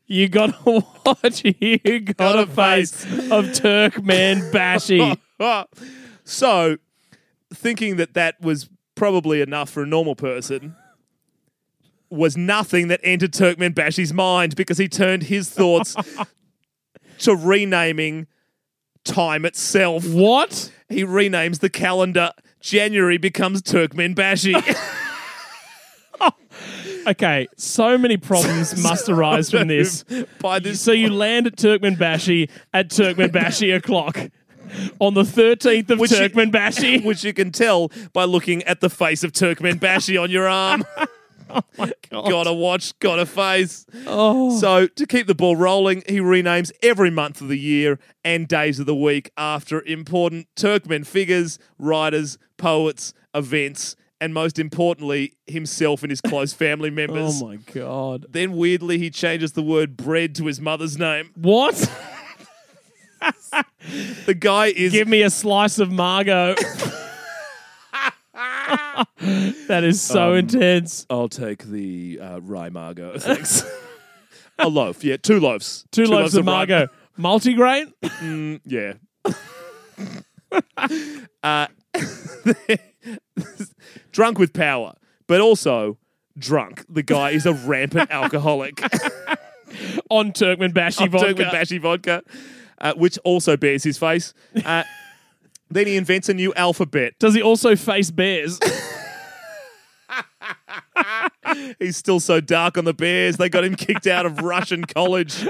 [0.08, 1.44] you got to watch.
[1.44, 5.18] You got, Got a a face of Turkmenbashi.
[6.24, 6.78] so,
[7.54, 10.76] thinking that that was probably enough for a normal person
[12.16, 15.96] was nothing that entered Turkmenbashi's mind because he turned his thoughts
[17.20, 18.28] to renaming
[19.04, 20.08] time itself.
[20.08, 20.72] What?
[20.90, 22.32] He renames the calendar.
[22.62, 24.54] January becomes Turkmenbashi.
[27.08, 30.04] Okay, so many problems must arise from this.
[30.42, 34.18] By this So you land at Turkmenbashi at Turkmenbashi o'clock
[35.00, 37.06] on the 13th of Which you- Turkmenbashi.
[37.06, 40.84] which you can tell by looking at the face of Turkmenbashi on your arm.
[41.78, 42.30] Oh god.
[42.30, 43.86] Got a watch, got a face.
[44.08, 44.58] Oh.
[44.60, 48.80] So to keep the ball rolling, he renames every month of the year and days
[48.80, 56.10] of the week after important Turkmen figures, writers, poets, events, and most importantly, himself and
[56.10, 57.42] his close family members.
[57.42, 58.26] Oh my god.
[58.30, 61.32] Then weirdly, he changes the word bread to his mother's name.
[61.36, 61.76] What?
[64.26, 66.56] The guy is Give me a slice of Margot.
[69.68, 71.06] That is so Um, intense.
[71.10, 73.18] I'll take the uh, rye Margot.
[73.20, 73.64] Thanks.
[74.60, 75.86] a loaf, yeah, two loaves.
[75.92, 76.88] Two, loaves, of rye- Margot.
[77.20, 77.92] Multigrain?
[78.66, 78.94] Yeah.
[81.44, 81.68] uh,
[84.12, 84.94] drunk with power,
[85.28, 85.98] but also
[86.38, 86.86] drunk.
[86.90, 88.82] The guy is a rampant alcoholic.
[90.10, 91.34] on Turkmenbashi on vodka.
[91.34, 92.24] Turkmenbashi vodka,
[92.80, 94.34] uh, which also bears his face.
[95.70, 97.16] Then he invents a new alphabet.
[97.20, 98.60] Does he also face bears?
[101.80, 103.38] He's still so dark on the Bears.
[103.38, 105.48] They got him kicked out of Russian college.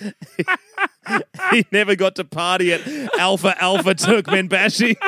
[1.52, 2.80] he never got to party at
[3.18, 4.96] Alpha Alpha Turkmenbashi.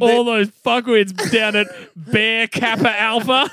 [0.00, 1.66] All those fuckwits down at
[1.96, 3.50] Bear Kappa Alpha.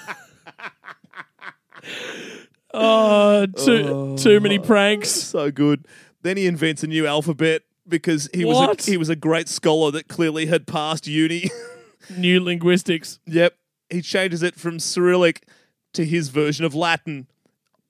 [2.77, 5.09] Oh, too too many pranks.
[5.09, 5.87] so good.
[6.21, 9.91] Then he invents a new alphabet because he was a, he was a great scholar
[9.91, 11.49] that clearly had passed uni.
[12.17, 13.19] New linguistics.
[13.25, 13.55] yep.
[13.89, 15.47] He changes it from Cyrillic
[15.93, 17.27] to his version of Latin.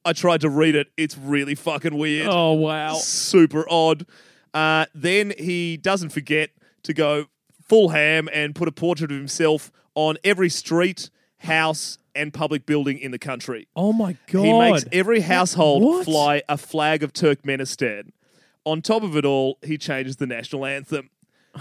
[0.04, 0.88] I tried to read it.
[0.98, 2.28] It's really fucking weird.
[2.30, 2.94] Oh wow.
[2.96, 4.06] super odd.
[4.54, 6.52] Uh, then he doesn't forget
[6.84, 7.26] to go
[7.62, 11.10] full ham and put a portrait of himself on every street,
[11.40, 13.68] house, and public building in the country.
[13.76, 14.46] Oh my god.
[14.46, 16.06] He makes every household What?
[16.06, 18.12] fly a flag of Turkmenistan.
[18.64, 21.10] On top of it all, he changes the national anthem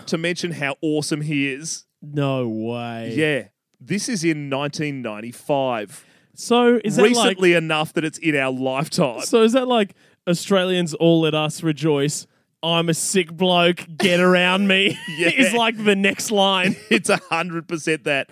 [0.07, 1.85] to mention how awesome he is.
[2.01, 3.13] no way.
[3.17, 3.49] Yeah.
[3.81, 6.05] This is in 1995.
[6.35, 9.21] So is that like Recently enough that it's in our lifetime.
[9.23, 9.95] So is that like
[10.29, 12.27] Australians all let us rejoice?
[12.63, 13.87] I'm a sick bloke.
[13.99, 14.99] Get around me.
[15.19, 15.29] Yeah.
[15.31, 16.77] is like the next line.
[16.91, 18.31] it's a hundred percent that.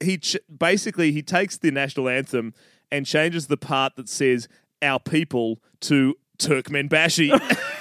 [0.00, 2.54] He ch- basically he takes the national anthem
[2.90, 4.48] and changes the part that says
[4.82, 7.32] "our people" to Turkmenbashi.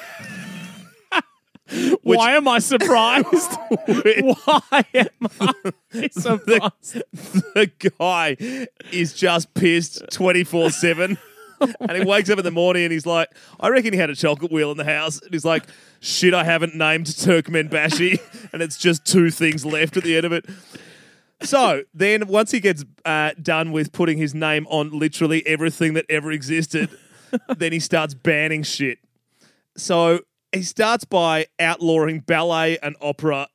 [2.03, 3.51] Why am I surprised?
[3.85, 5.07] Why am
[5.39, 7.03] I surprised?
[7.53, 8.37] the guy
[8.91, 11.17] is just pissed twenty four seven.
[11.79, 13.29] And he wakes up in the morning and he's like,
[13.61, 15.21] I reckon he had a chocolate wheel in the house.
[15.21, 15.63] And he's like,
[16.01, 18.19] shit, I haven't named Turkmenbashi.
[18.53, 20.45] and it's just two things left at the end of it.
[21.41, 26.05] So then, once he gets uh, done with putting his name on literally everything that
[26.09, 26.89] ever existed,
[27.57, 28.99] then he starts banning shit.
[29.77, 30.21] So
[30.51, 33.49] he starts by outlawing ballet and opera.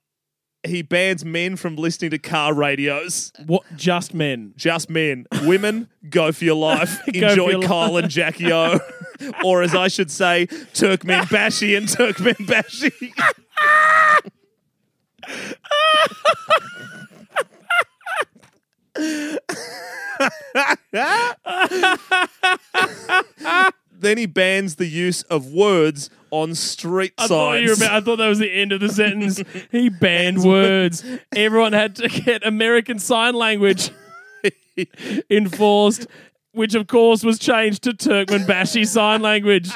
[0.63, 3.33] He bans men from listening to car radios.
[3.47, 3.63] What?
[3.77, 4.53] Just men.
[4.57, 5.27] Just men.
[5.45, 7.01] Women, go for your life.
[7.05, 8.79] for Enjoy your Kyle and Jackie O.
[9.43, 12.93] or as I should say, Turkmenbashi and Turkmenbashi.
[23.93, 27.63] Then he bans the use of words on street I thought, signs.
[27.63, 29.43] you were about, I thought that was the end of the sentence.
[29.73, 31.05] he banned words.
[31.35, 33.91] Everyone had to get American Sign Language
[35.31, 36.07] enforced,
[36.53, 39.71] which of course was changed to Turkmenbashi Sign Language.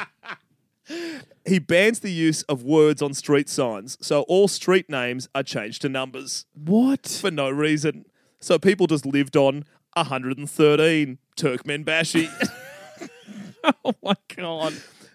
[1.45, 5.81] he bans the use of words on street signs, so all street names are changed
[5.81, 7.05] to numbers What?
[7.07, 8.05] for no reason.
[8.45, 9.65] So people just lived on
[9.95, 12.29] 113 Turkmenbashi.
[13.83, 14.73] Oh my god.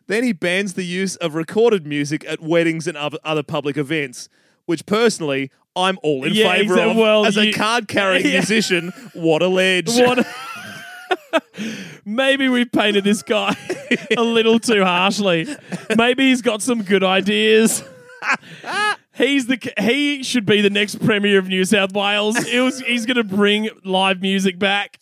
[0.08, 4.28] then he bans the use of recorded music at weddings and other public events,
[4.66, 6.96] which personally I'm all in Yeah, favour of.
[6.96, 8.32] well, As a card carrying Yeah.
[8.38, 9.86] musician, what a ledge.
[9.90, 10.26] What?
[12.04, 13.54] Maybe we've painted this guy
[14.16, 15.46] a little too harshly.
[15.96, 17.84] Maybe he's got some good ideas.
[19.20, 22.42] He's the he should be the next premier of New South Wales.
[22.48, 24.98] It was, he's going to bring live music back.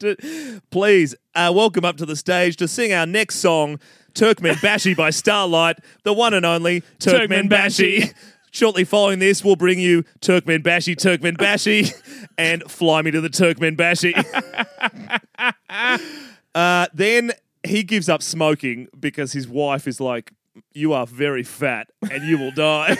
[0.70, 3.80] Please uh, welcome up to the stage to sing our next song,
[4.12, 8.00] Turkmen Bashi by Starlight, the one and only Turkmen Turkmen Bashi.
[8.00, 8.12] Bashi.
[8.50, 11.86] Shortly following this, we'll bring you Turkmen Bashi, Turkmen Bashi,
[12.36, 14.14] and fly me to the Turkmen Bashi.
[16.54, 17.32] uh, then
[17.64, 20.32] he gives up smoking because his wife is like,
[20.72, 22.96] You are very fat and you will die.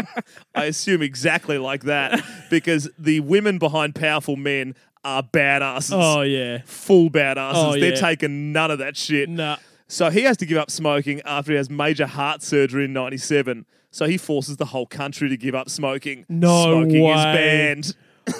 [0.54, 5.92] I assume exactly like that because the women behind powerful men are badasses.
[5.92, 6.62] Oh yeah.
[6.64, 7.52] Full badasses.
[7.54, 9.28] Oh, They're taking none of that shit.
[9.28, 9.56] Nah.
[9.88, 13.66] So he has to give up smoking after he has major heart surgery in 97.
[13.90, 16.26] So he forces the whole country to give up smoking.
[16.28, 17.34] No smoking is way.
[17.34, 17.96] banned.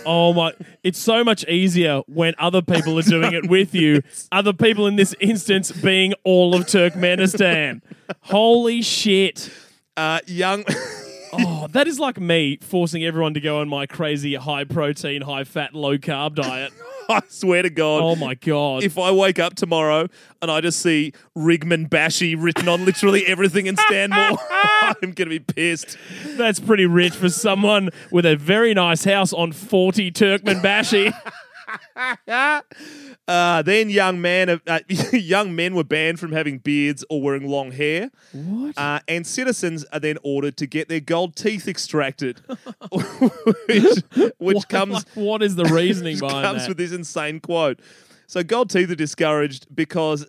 [0.06, 0.52] Oh my!
[0.82, 4.02] It's so much easier when other people are doing it with you.
[4.32, 7.82] Other people in this instance being all of Turkmenistan.
[8.22, 9.50] Holy shit!
[9.96, 10.64] Uh, young.
[11.32, 15.44] Oh, that is like me forcing everyone to go on my crazy high protein, high
[15.44, 16.72] fat, low carb diet.
[17.16, 18.02] I swear to God.
[18.02, 18.84] Oh my god!
[18.84, 20.06] If I wake up tomorrow
[20.40, 25.26] and I just see Rigman Bashi written on literally everything in Stanmore, I'm going to
[25.26, 25.98] be pissed.
[26.36, 31.12] That's pretty rich for someone with a very nice house on 40 Turkmenbashi.
[33.28, 34.80] Uh, then young man, uh,
[35.12, 38.10] young men were banned from having beards or wearing long hair.
[38.32, 38.76] What?
[38.76, 42.40] Uh, and citizens are then ordered to get their gold teeth extracted,
[43.66, 44.02] which,
[44.38, 46.68] which comes what is the reasoning behind comes that?
[46.70, 47.78] with this insane quote.
[48.26, 50.24] So gold teeth are discouraged because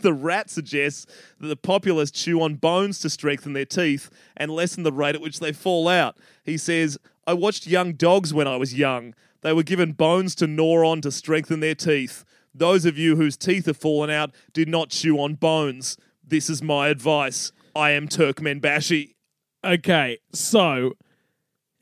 [0.00, 1.06] the rat suggests
[1.40, 5.20] that the populace chew on bones to strengthen their teeth and lessen the rate at
[5.20, 6.16] which they fall out.
[6.44, 9.14] He says, "I watched young dogs when I was young.
[9.44, 12.24] They were given bones to gnaw on to strengthen their teeth.
[12.54, 15.98] Those of you whose teeth have fallen out did not chew on bones.
[16.26, 17.52] This is my advice.
[17.76, 19.14] I am Turkmenbashi."
[19.62, 20.94] Okay, so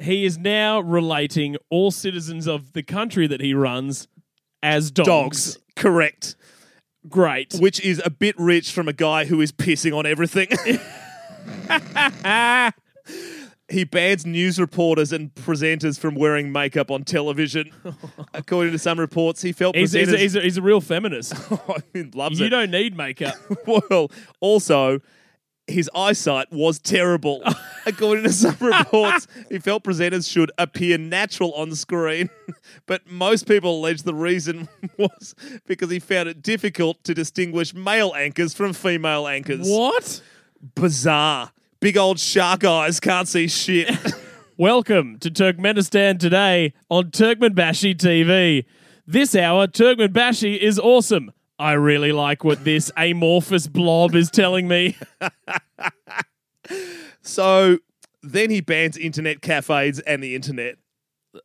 [0.01, 4.09] he is now relating all citizens of the country that he runs
[4.61, 5.07] as dogs.
[5.07, 6.35] Dogs, correct.
[7.09, 7.55] Great.
[7.55, 10.49] Which is a bit rich from a guy who is pissing on everything.
[13.73, 17.71] he bans news reporters and presenters from wearing makeup on television.
[18.35, 20.13] According to some reports, he felt He's, he's, presenters.
[20.15, 21.35] a, he's, a, he's a real feminist.
[21.69, 22.51] Oh, he loves you it.
[22.51, 23.35] don't need makeup.
[23.67, 24.11] well,
[24.41, 25.01] also,
[25.67, 27.43] his eyesight was terrible.
[27.87, 32.31] According to some reports, he felt presenters should appear natural on screen.
[32.87, 34.69] but most people allege the reason
[34.99, 35.35] was
[35.67, 39.69] because he found it difficult to distinguish male anchors from female anchors.
[39.69, 40.21] what?
[40.75, 41.53] Bizarre.
[41.83, 43.91] Big old shark eyes can't see shit.
[44.57, 48.67] Welcome to Turkmenistan today on Turkmenbashi TV.
[49.05, 51.33] This hour, Turkmenbashi is awesome.
[51.59, 54.97] I really like what this amorphous blob is telling me.
[57.21, 57.79] so
[58.23, 60.77] then he bans internet cafes and the internet.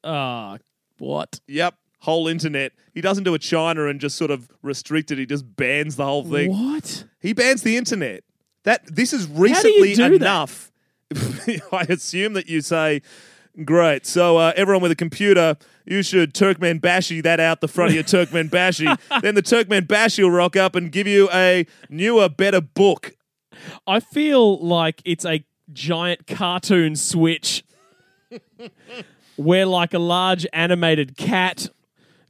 [0.04, 0.60] Ah,
[1.00, 1.40] what?
[1.48, 1.74] Yep.
[2.02, 2.74] Whole internet.
[2.94, 5.18] He doesn't do a China and just sort of restrict it.
[5.18, 6.52] He just bans the whole thing.
[6.52, 7.06] What?
[7.20, 8.24] He bans the internet.
[8.68, 10.74] That this is recently do enough.
[11.72, 13.02] I assume that you say,
[13.64, 15.56] "Great, so uh, everyone with a computer,
[15.86, 20.58] you should Turkmenbashi that out the front of your Turkmenbashi." then the Turkmenbashi will rock
[20.58, 23.16] up and give you a newer, better book.
[23.88, 27.64] I feel like it's a giant cartoon switch
[29.38, 31.70] where, like, a large animated cat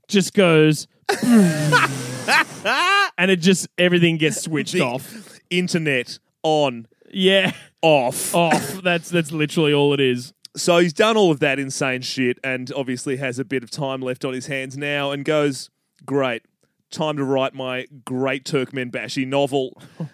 [0.07, 0.87] just goes.
[1.23, 5.39] and it just everything gets switched off.
[5.49, 8.33] Internet on, Yeah, off.
[8.33, 8.81] off.
[8.83, 10.33] That's that's literally all it is.
[10.55, 14.01] So he's done all of that insane shit and obviously has a bit of time
[14.01, 15.69] left on his hands now and goes,
[16.05, 16.43] Great,
[16.89, 19.79] time to write my great Turkmenbashi novel.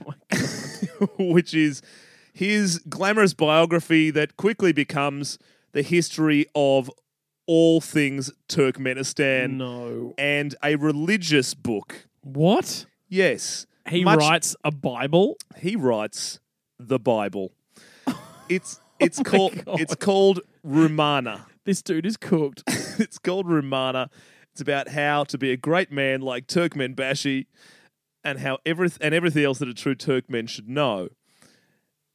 [1.02, 1.82] Oh which is
[2.34, 5.38] his glamorous biography that quickly becomes
[5.74, 6.90] the history of
[7.46, 10.14] all things Turkmenistan No.
[10.18, 12.08] and a religious book.
[12.22, 12.86] What?
[13.10, 13.66] Yes.
[13.90, 15.38] He much- writes a Bible?
[15.58, 16.40] he writes
[16.80, 17.52] the Bible.
[18.50, 19.80] It's it's Oh called God.
[19.80, 21.42] it's called Rumana.
[21.64, 22.64] This dude is cooked.
[23.00, 24.10] it's called Rumana.
[24.52, 27.46] It's about how to be a great man like Turkmenbashi
[28.24, 31.10] and how every and everything else that a true Turkmen should know.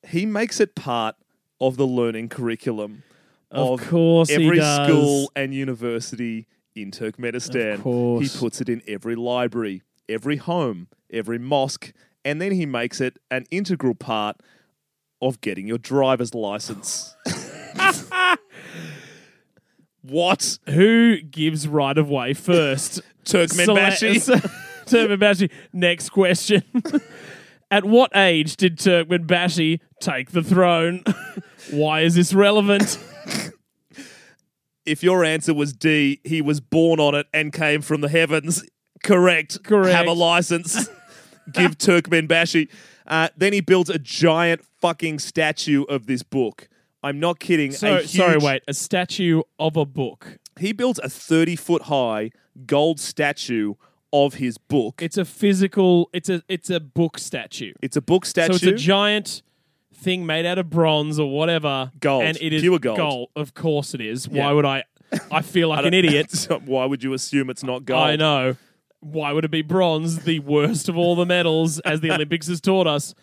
[0.06, 1.16] He makes it part
[1.60, 3.02] of the learning curriculum
[3.50, 4.86] Of course he every does.
[4.88, 7.74] school and university in Turkmenistan.
[7.76, 8.32] Of course.
[8.34, 11.92] He puts it in every library, every home, every mosque,
[12.24, 14.36] and then he makes it an integral part
[15.20, 17.16] of getting your driver's license.
[20.02, 20.59] what?
[20.68, 23.00] Who gives right of way first?
[23.24, 24.52] Turkmenbashi?
[24.86, 26.62] Turkmen Next question.
[27.70, 31.04] At what age did Turkmenbashi take the throne?
[31.70, 32.98] Why is this relevant?
[34.86, 38.64] if your answer was D, he was born on it and came from the heavens.
[39.04, 39.62] Correct.
[39.62, 39.94] Correct.
[39.94, 40.88] Have a license.
[41.53, 42.68] Give Turkmenbashi.
[43.07, 46.68] Uh, then he builds a giant fucking statue of this book
[47.03, 47.72] I'm not kidding.
[47.72, 48.62] So, huge, sorry, wait.
[48.66, 50.38] A statue of a book.
[50.59, 52.30] He builds a 30 foot high
[52.66, 53.74] gold statue
[54.12, 55.01] of his book.
[55.01, 56.11] It's a physical.
[56.12, 57.74] It's a it's a book statue.
[57.80, 58.53] It's a book statue.
[58.55, 59.42] So it's a giant
[59.94, 61.92] thing made out of bronze or whatever.
[62.01, 62.24] Gold.
[62.24, 63.30] and it is Pure gold.
[63.36, 64.26] Of course it is.
[64.26, 64.46] Yeah.
[64.46, 64.84] Why would I?
[65.30, 66.49] I feel like an idiot.
[66.64, 68.03] Why would you assume it's not gold?
[68.03, 68.57] I know.
[69.01, 70.20] Why would it be bronze?
[70.24, 73.14] The worst of all the medals, as the Olympics has taught us.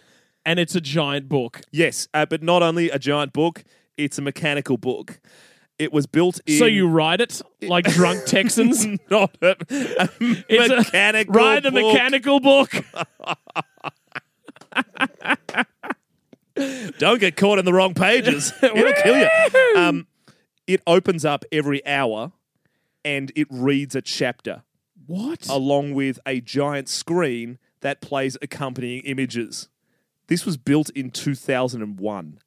[0.45, 1.61] And it's a giant book.
[1.71, 3.63] Yes, uh, but not only a giant book,
[3.97, 5.19] it's a mechanical book.
[5.79, 6.57] It was built in.
[6.59, 8.85] So you ride it like drunk Texans.
[9.09, 10.09] not a, a
[10.47, 11.93] It's a- mechanical ride the book.
[11.93, 12.71] mechanical book.
[16.99, 18.53] Don't get caught in the wrong pages.
[18.63, 19.29] It'll kill you.
[19.75, 20.07] Um,
[20.67, 22.31] it opens up every hour,
[23.03, 24.63] and it reads a chapter
[25.07, 25.47] What?
[25.49, 29.69] along with a giant screen that plays accompanying images.
[30.27, 32.39] This was built in 2001.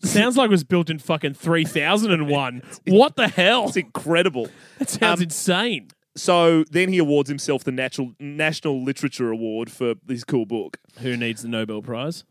[0.00, 2.62] Sounds like it was built in fucking 3001.
[2.86, 3.66] What the hell?
[3.66, 4.48] It's incredible.
[4.78, 5.88] That sounds um, insane.
[6.14, 10.78] So then he awards himself the Natural, National Literature Award for this cool book.
[10.98, 12.24] Who needs the Nobel Prize?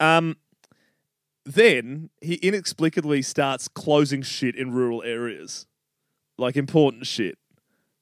[0.00, 0.36] Um,
[1.44, 5.66] then he inexplicably starts closing shit in rural areas,
[6.38, 7.38] like important shit,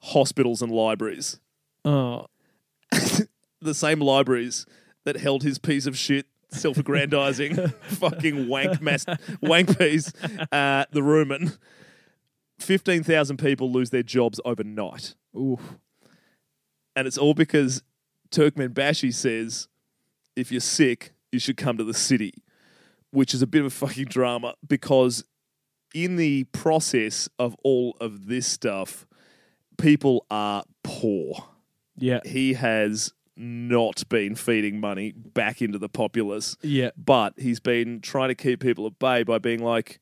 [0.03, 1.41] hospitals and libraries.
[1.85, 2.27] Oh,
[3.61, 4.67] The same libraries
[5.05, 9.07] that held his piece of shit, self-aggrandizing, fucking wank mass,
[9.41, 10.13] wank piece,
[10.51, 11.57] uh, the Rumen.
[12.59, 15.15] Fifteen thousand people lose their jobs overnight.
[15.37, 15.61] oof.
[16.95, 17.83] And it's all because
[18.31, 19.69] Turkmenbashi says,
[20.37, 22.35] if you're sick, you should come to the city,
[23.11, 25.25] which is a bit of a fucking drama because
[25.95, 29.07] in the process of all of this stuff,
[29.83, 31.45] people are poor.
[31.97, 32.21] Yeah.
[32.25, 36.91] He has not been feeding money back into the populace, Yeah.
[36.97, 39.99] but he's been trying to keep people at bay by being like,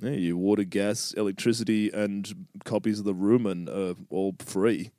[0.00, 4.90] "Hey, you water, gas, electricity, and copies of the Rumen are all free.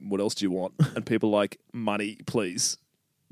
[0.00, 2.78] What else do you want?" And people like, "Money, please,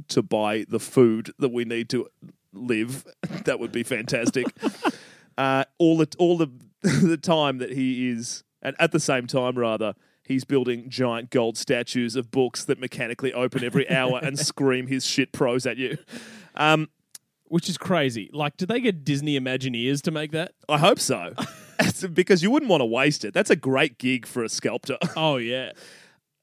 [0.08, 2.08] to buy the food that we need to
[2.52, 3.04] live.
[3.44, 4.46] that would be fantastic."
[5.38, 6.48] uh, all the all the
[6.82, 9.94] the time that he is, and at the same time, rather.
[10.22, 15.04] He's building giant gold statues of books that mechanically open every hour and scream his
[15.04, 15.98] shit prose at you.
[16.54, 16.88] Um,
[17.46, 18.30] Which is crazy.
[18.32, 20.52] Like, did they get Disney Imagineers to make that?
[20.68, 21.34] I hope so.
[22.12, 23.32] Because you wouldn't want to waste it.
[23.32, 24.98] That's a great gig for a sculptor.
[25.16, 25.72] Oh, yeah.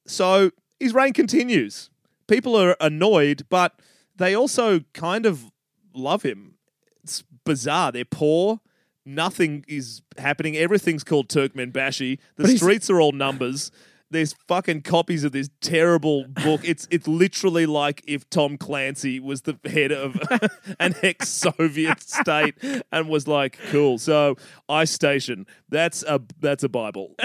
[0.08, 0.50] So
[0.80, 1.92] his reign continues.
[2.28, 3.80] People are annoyed, but
[4.16, 5.46] they also kind of
[5.94, 6.56] love him.
[7.04, 7.92] It's bizarre.
[7.92, 8.60] They're poor.
[9.08, 10.58] Nothing is happening.
[10.58, 12.20] Everything's called Turkmenbashi.
[12.36, 13.72] The streets are all numbers.
[14.10, 16.62] There's fucking copies of this terrible book.
[16.64, 20.18] It's it's literally like if Tom Clancy was the head of
[20.80, 22.56] an ex-Soviet state
[22.92, 24.36] and was like, "Cool, so
[24.68, 25.46] Ice Station.
[25.70, 27.16] That's a that's a Bible.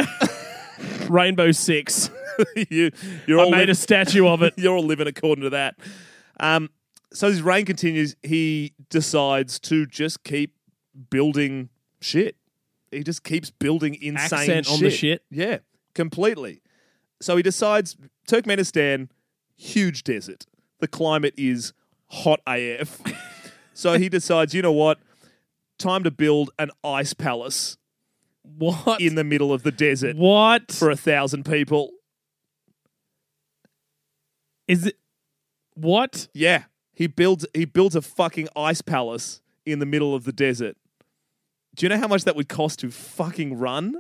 [1.09, 2.11] Rainbow Six.
[2.71, 2.91] you
[3.27, 4.55] you're I all made li- a statue of it.
[4.57, 5.77] you're all living according to that.
[6.41, 6.71] Um,
[7.13, 8.17] so his reign continues.
[8.23, 10.55] He decides to just keep
[11.11, 11.69] building
[12.01, 12.37] shit.
[12.91, 15.23] He just keeps building insane Accent on the shit.
[15.31, 15.59] Yeah,
[15.95, 16.61] completely.
[17.21, 17.97] So he decides
[18.29, 19.09] Turkmenistan,
[19.57, 20.45] huge desert.
[20.81, 21.73] The climate is
[22.09, 23.01] hot AF.
[23.75, 24.99] so he decides, you know what?
[25.79, 27.79] Time to build an ice palace
[28.43, 29.01] What?
[29.01, 30.71] in the middle of the desert what?
[30.71, 31.91] for a thousand people.
[34.69, 34.97] Is it?
[35.75, 36.29] What?
[36.35, 40.77] Yeah, he builds he builds a fucking ice palace in the middle of the desert.
[41.77, 43.97] Do you know how much that would cost to fucking run?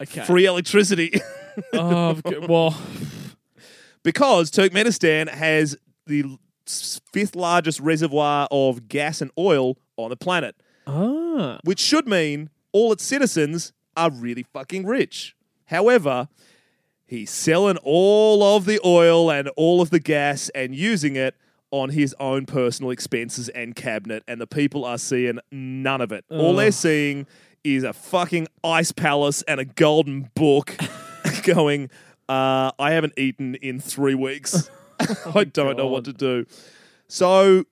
[0.00, 0.22] Okay.
[0.24, 1.20] Free electricity.
[1.72, 2.76] Oh, well,
[4.02, 6.36] because Turkmenistan has the
[6.66, 10.56] fifth largest reservoir of gas and oil on the planet,
[10.88, 15.36] ah, which should mean all its citizens are really fucking rich.
[15.66, 16.26] However,
[17.06, 21.36] he's selling all of the oil and all of the gas and using it
[21.74, 26.24] on his own personal expenses and cabinet, and the people are seeing none of it.
[26.30, 27.26] All they're seeing
[27.64, 30.76] is a fucking ice palace and a golden book
[31.42, 31.90] going,
[32.28, 34.70] uh, I haven't eaten in three weeks.
[35.34, 36.46] I don't know what to do.
[37.08, 37.64] So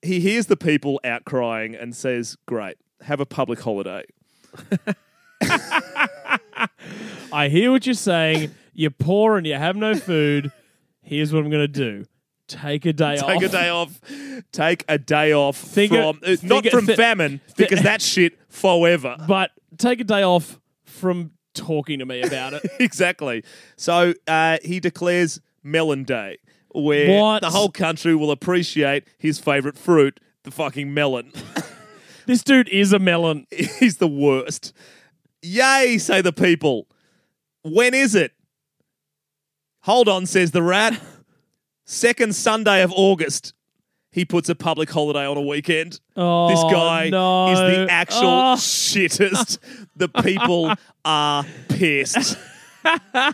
[0.00, 4.04] he hears the people out crying and says, Great, have a public holiday.
[7.32, 8.52] I hear what you're saying.
[8.74, 10.52] You're poor and you have no food.
[11.02, 12.06] Here's what I'm going to do:
[12.50, 13.26] take a day off.
[13.26, 14.00] Take a day off.
[14.52, 19.16] Take a day off Think from uh, not think- from famine because that's shit forever.
[19.28, 22.62] but take a day off from talking to me about it.
[22.80, 23.44] exactly.
[23.76, 26.38] So uh, he declares Melon Day,
[26.72, 27.42] where What?
[27.42, 31.32] the whole country will appreciate his favorite fruit, the fucking melon.
[32.26, 33.48] This dude is a melon.
[33.50, 34.72] He's the worst.
[35.42, 36.86] Yay, say the people.
[37.64, 38.32] When is it?
[39.80, 41.00] Hold on, says the rat.
[41.90, 43.52] Second Sunday of August.
[44.12, 45.98] He puts a public holiday on a weekend.
[46.16, 47.50] Oh, this guy no.
[47.52, 48.54] is the actual Oh.
[48.56, 49.58] shittest.
[49.96, 50.72] The people
[51.04, 52.36] are pissed.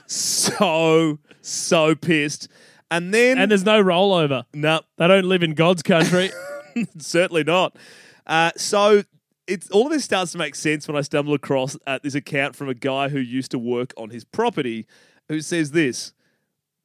[0.06, 2.48] so, so pissed.
[2.90, 4.44] And then, And there's no rollover.
[4.54, 6.30] no, They don't live in God's country.
[6.98, 7.76] certainly not.
[8.26, 9.02] Uh, so
[9.46, 12.56] it's all of this starts to make sense when I stumble across uh, this account
[12.56, 14.86] from a guy who used to work on his property,
[15.28, 16.12] who says this: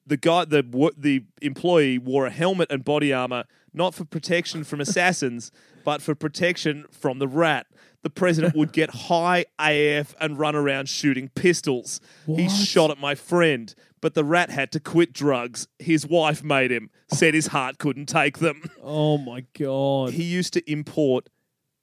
[0.06, 0.64] the guy, the
[0.98, 5.52] the employee wore a helmet and body armor not for protection from assassins,
[5.84, 7.68] but for protection from the rat.
[8.03, 12.02] The president would get high AF and run around shooting pistols.
[12.26, 15.68] He shot at my friend, but the rat had to quit drugs.
[15.78, 16.90] His wife made him.
[17.14, 18.64] Said his heart couldn't take them.
[18.82, 20.14] oh my god.
[20.14, 21.30] He used to import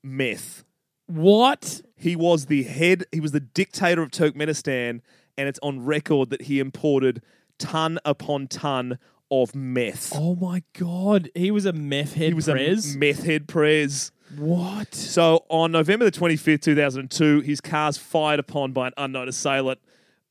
[0.03, 0.65] meth.
[1.07, 1.83] What?
[1.95, 5.01] He was the head, he was the dictator of Turkmenistan,
[5.37, 7.23] and it's on record that he imported
[7.59, 8.99] ton upon ton
[9.31, 10.13] of meth.
[10.15, 11.31] Oh my god.
[11.35, 12.95] He was a meth head he was prez.
[12.95, 14.13] a meth head prez.
[14.37, 14.95] what?
[14.95, 19.81] So on November the 25th, 2002, his car's fired upon by an unknown assailant.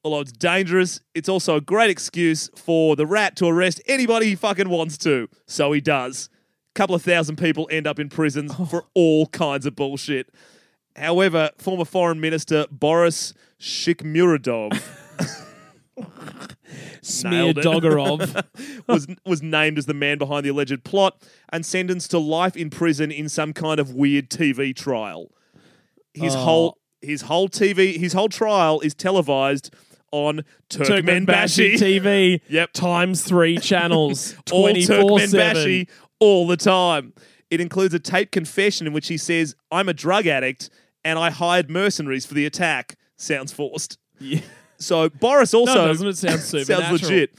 [0.04, 4.36] Although it's dangerous, it's also a great excuse for the rat to arrest anybody he
[4.36, 5.28] fucking wants to.
[5.48, 6.30] So he does.
[6.72, 8.66] A couple of thousand people end up in prisons oh.
[8.66, 10.30] for all kinds of bullshit.
[10.96, 14.82] However, former Foreign Minister Boris Shikmuradov
[17.02, 17.54] Smear.
[17.54, 18.44] Doggerov.
[18.88, 22.70] was was named as the man behind the alleged plot and sentenced to life in
[22.70, 25.32] prison in some kind of weird TV trial.
[26.14, 26.40] His Oh.
[26.40, 29.74] whole his whole TV his whole trial is televised
[30.12, 31.76] on Turkmenbashi.
[31.76, 32.42] TV.
[32.50, 32.74] Yep.
[32.74, 34.36] Times three channels.
[34.52, 35.88] all 24 Turkmenbashi
[36.20, 37.14] all the time.
[37.50, 40.70] It includes a taped confession in which he says, "I'm a drug addict
[41.06, 43.98] and I hired mercenaries for the attack." Sounds forced.
[44.20, 44.42] Yeah.
[44.80, 47.36] So Boris also No, doesn't it sound sounds legit.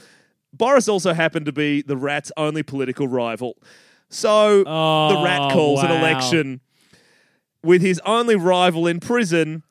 [0.52, 3.56] Boris also happened to be the rat's only political rival.
[4.08, 6.60] So the Oh, rat calls an election.
[7.62, 9.62] With his only rival in prison,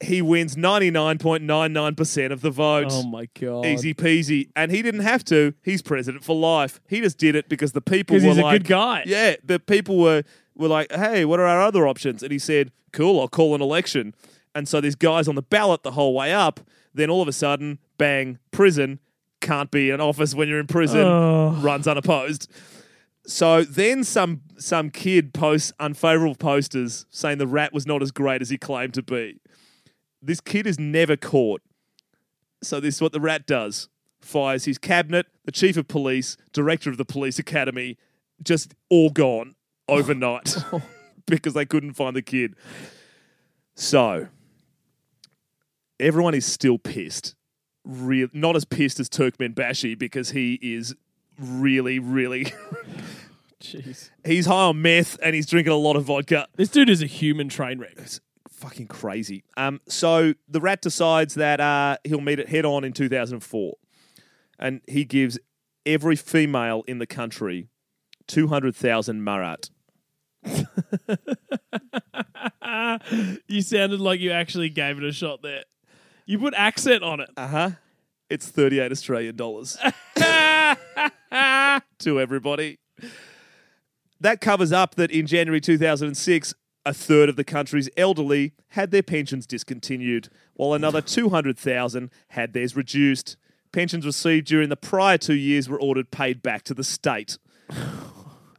[0.00, 2.88] he wins 99.99% of the vote.
[2.90, 3.66] Oh my god.
[3.66, 4.50] Easy peasy.
[4.54, 5.54] And he didn't have to.
[5.62, 6.80] He's president for life.
[6.88, 9.02] He just did it because the people were he's a like, good guy.
[9.06, 10.22] Yeah, the people were
[10.54, 12.22] were like, hey, what are our other options?
[12.22, 14.14] And he said, cool, I'll call an election.
[14.54, 16.60] And so this guy's on the ballot the whole way up.
[16.96, 19.00] Then all of a sudden, bang, prison.
[19.42, 21.02] Can't be an office when you're in prison.
[21.02, 21.50] Oh.
[21.60, 22.50] Runs unopposed.
[23.26, 28.40] So then some some kid posts unfavorable posters saying the rat was not as great
[28.40, 29.40] as he claimed to be.
[30.22, 31.60] This kid is never caught.
[32.62, 33.88] So this is what the rat does.
[34.20, 37.98] Fires his cabinet, the chief of police, director of the police academy,
[38.42, 39.54] just all gone
[39.86, 40.56] overnight
[41.26, 42.54] because they couldn't find the kid.
[43.74, 44.28] So
[46.00, 47.34] everyone is still pissed.
[47.84, 50.94] Real, not as pissed as Turkmenbashi because he is
[51.38, 52.46] really, really
[53.62, 54.10] Jeez.
[54.24, 56.48] he's high on meth and he's drinking a lot of vodka.
[56.56, 57.94] This dude is a human train wreck.
[57.96, 59.44] It's fucking crazy.
[59.56, 63.74] Um, so the rat decides that uh, he'll meet it head on in 2004,
[64.58, 65.38] and he gives
[65.84, 67.68] every female in the country
[68.26, 69.70] 200,000 marat.
[73.48, 75.64] You sounded like you actually gave it a shot there.
[76.26, 77.30] You put accent on it.
[77.36, 77.70] Uh huh.
[78.28, 79.78] It's 38 Australian dollars
[82.00, 82.78] to everybody.
[84.20, 86.54] That covers up that in January 2006,
[86.84, 92.74] a third of the country's elderly had their pensions discontinued, while another 200,000 had theirs
[92.74, 93.36] reduced.
[93.72, 97.38] Pensions received during the prior two years were ordered paid back to the state.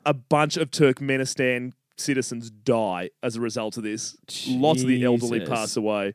[0.06, 4.16] A bunch of Turkmenistan citizens die as a result of this.
[4.48, 5.54] Lots of the elderly Jesus.
[5.54, 6.14] pass away,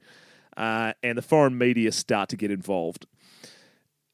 [0.57, 3.07] uh, and the foreign media start to get involved.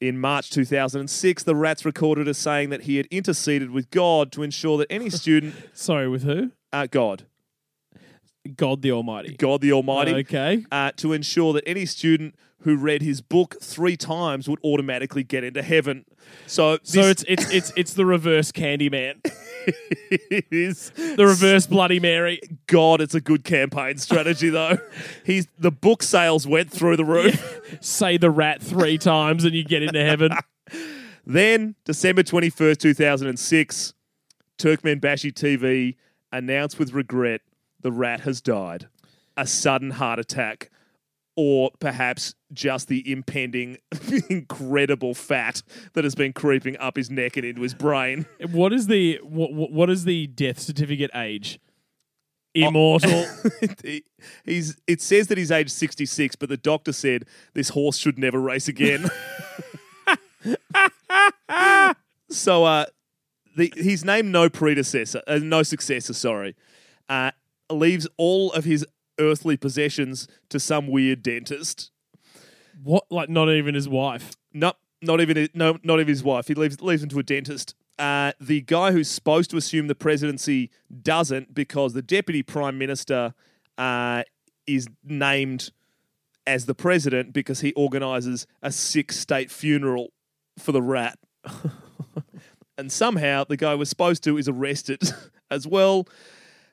[0.01, 4.43] In March 2006, the Rats recorded as saying that he had interceded with God to
[4.43, 6.53] ensure that any student, Sorry, with who?
[6.73, 7.25] uh, God,
[8.57, 9.37] God the Almighty.
[9.37, 10.65] God the Almighty, Okay.
[10.71, 15.45] uh, to ensure that any student who read his book three times would automatically get
[15.45, 16.05] into heaven.
[16.47, 19.21] So, So it's it's it's it's the reverse Candyman,
[20.11, 22.41] it is the reverse Bloody Mary.
[22.67, 23.01] God.
[23.01, 24.79] It's a good campaign strategy, though.
[25.25, 27.61] He's the book sales went through the roof.
[27.81, 30.33] Say the rat three times and you get into heaven.
[31.31, 33.93] Then, December 21st, 2006,
[34.57, 35.97] Turkmenbashi TV
[36.33, 37.43] announced with regret
[37.83, 38.89] the rat has died.
[39.37, 40.71] A sudden heart attack,
[41.41, 43.79] or perhaps just the impending
[44.29, 45.63] incredible fat
[45.93, 48.27] that has been creeping up his neck and into his brain.
[48.51, 51.61] What is the what, what is the death certificate age?
[52.55, 53.25] Immortal.
[53.85, 54.03] He-
[54.45, 57.25] he's it says that he's age 66 but the doctor said
[57.55, 59.09] this horse should never race again
[62.31, 62.87] so uh
[63.57, 66.57] the, he's named no predecessor uh, no successor sorry
[67.09, 67.31] uh
[67.71, 68.85] leaves all of his
[69.19, 71.91] earthly possessions to some weird dentist
[72.83, 73.05] what?
[73.11, 74.33] Like not even his wife.
[74.53, 74.73] no
[75.03, 77.75] not even his- no not even his wife he leaves leaves him to a dentist
[77.99, 80.71] uh, the guy who's supposed to assume the presidency
[81.03, 83.35] doesn't because the deputy prime minister
[83.77, 84.23] uh,
[84.69, 85.71] is named
[86.47, 90.13] as the president because he organizes a six state funeral
[90.59, 91.19] for the rat.
[92.79, 95.03] and somehow the guy was supposed to is arrested
[95.51, 96.07] as well.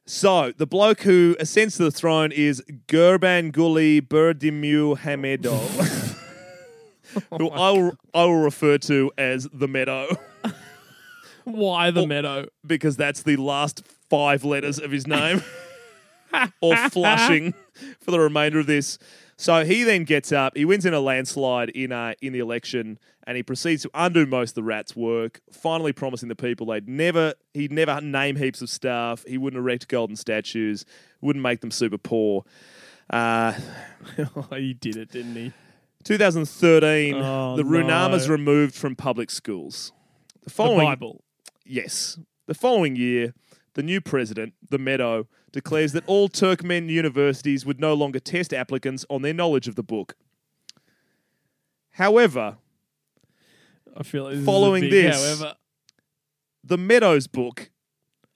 [0.08, 5.50] So the bloke who ascends to the throne is Gurbanguly Berdimuhamedow,
[7.32, 10.08] oh who I will, I will refer to as the Meadow
[11.44, 12.48] Why the meadow?
[12.66, 15.44] because that's the last five letters of his name,
[16.62, 17.54] or flushing
[18.00, 19.00] for the remainder of this.
[19.38, 20.56] So he then gets up.
[20.56, 22.98] He wins in a landslide in uh, in the election,
[23.28, 25.42] and he proceeds to undo most of the rats' work.
[25.52, 29.26] Finally, promising the people they'd never he'd never name heaps of staff.
[29.28, 30.86] He wouldn't erect golden statues.
[31.22, 32.46] Wouldn't make them super poor.
[33.10, 33.54] Uh,
[34.52, 35.52] he did it, didn't he?
[36.06, 38.32] 2013, Oh, the Ruhnama's no.
[38.34, 39.92] removed from public schools.
[40.34, 41.24] The The following Bible.
[41.66, 42.20] Yes.
[42.48, 43.34] The following year,
[43.76, 49.06] the new president, the Meadow, declares that all Turkmen universities would no longer test applicants
[49.10, 50.16] on their knowledge of the book.
[51.92, 52.58] However,
[53.96, 55.56] I feel like this Following big this- However,
[56.64, 57.70] the Meadows book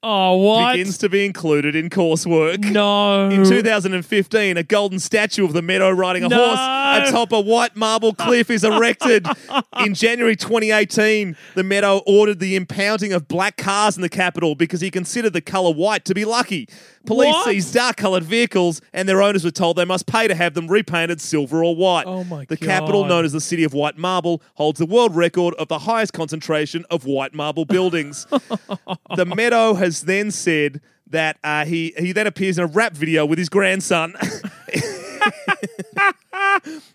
[0.03, 0.73] oh what?
[0.73, 2.59] begins to be included in coursework.
[2.71, 3.29] no.
[3.29, 6.37] In 2015, a golden statue of the meadow riding a No.
[6.37, 9.27] horse atop a white marble cliff is erected.
[9.85, 14.81] In January 2018, the meadow ordered the impounding of black cars in the capital because
[14.81, 16.67] he considered the colour white to be lucky.
[17.05, 17.45] Police What?
[17.45, 20.67] seized dark coloured vehicles and their owners were told they must pay to have them
[20.67, 22.05] repainted silver or white.
[22.07, 23.09] Oh my the capital, God.
[23.09, 26.85] known as the City of White Marble, holds the world record of the highest concentration
[26.89, 28.27] of white marble buildings.
[29.15, 33.25] the meadow has then said that uh, he he then appears in a rap video
[33.25, 34.15] with his grandson.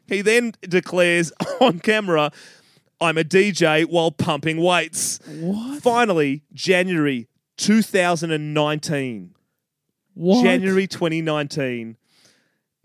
[0.07, 2.33] he then declares on camera,
[3.01, 5.83] "I'm a DJ while pumping weights." What?
[5.83, 9.35] Finally, January 2019.
[10.15, 10.43] What?
[10.45, 11.97] January 2019.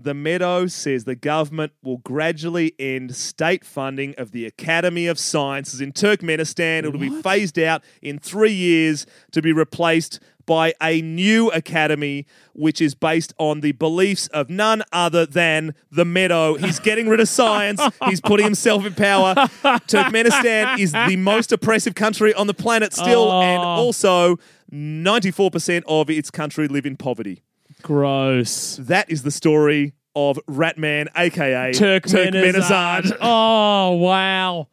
[0.01, 5.81] The Meadow says the government will gradually end state funding of the Academy of Sciences
[5.81, 6.83] in Turkmenistan.
[6.85, 12.25] It will be phased out in three years to be replaced by a new academy,
[12.53, 16.55] which is based on the beliefs of none other than the Meadow.
[16.55, 17.81] He's getting rid of science.
[18.05, 19.35] He's putting himself in power.
[19.35, 23.65] Turkmenistan is the most oppressive country on the planet still, and Oh.
[23.65, 24.37] also
[24.71, 27.43] 94% of its country live in poverty.
[27.81, 28.77] Gross.
[28.77, 31.71] That is the story of Ratman, aka.
[31.71, 33.17] Turkmenizard.
[33.21, 34.67] Oh wow!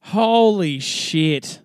[0.00, 1.60] Holy shit!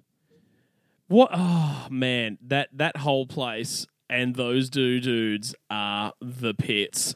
[1.07, 1.29] What?
[1.33, 7.15] Oh man, that that whole place and those two dudes are the pits.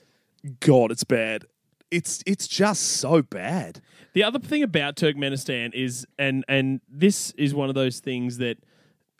[0.59, 1.45] God, it's bad.
[1.91, 3.81] It's it's just so bad.
[4.13, 8.57] The other thing about Turkmenistan is, and and this is one of those things that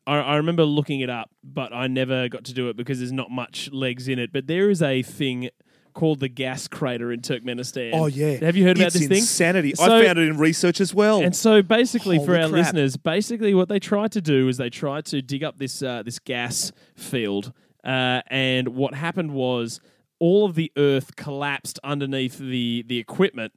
[0.08, 3.12] I, I remember looking it up, but I never got to do it because there's
[3.12, 4.32] not much legs in it.
[4.32, 5.50] But there is a thing
[5.94, 7.92] called the gas crater in Turkmenistan.
[7.94, 9.18] Oh yeah, have you heard about it's this thing?
[9.18, 9.74] insanity.
[9.76, 11.22] So- I found it in research as well.
[11.22, 12.52] And so basically, for our crap.
[12.52, 16.04] listeners, basically what they tried to do is they tried to dig up this uh,
[16.04, 17.52] this gas field,
[17.84, 19.82] uh, and what happened was
[20.20, 23.54] all of the earth collapsed underneath the the equipment,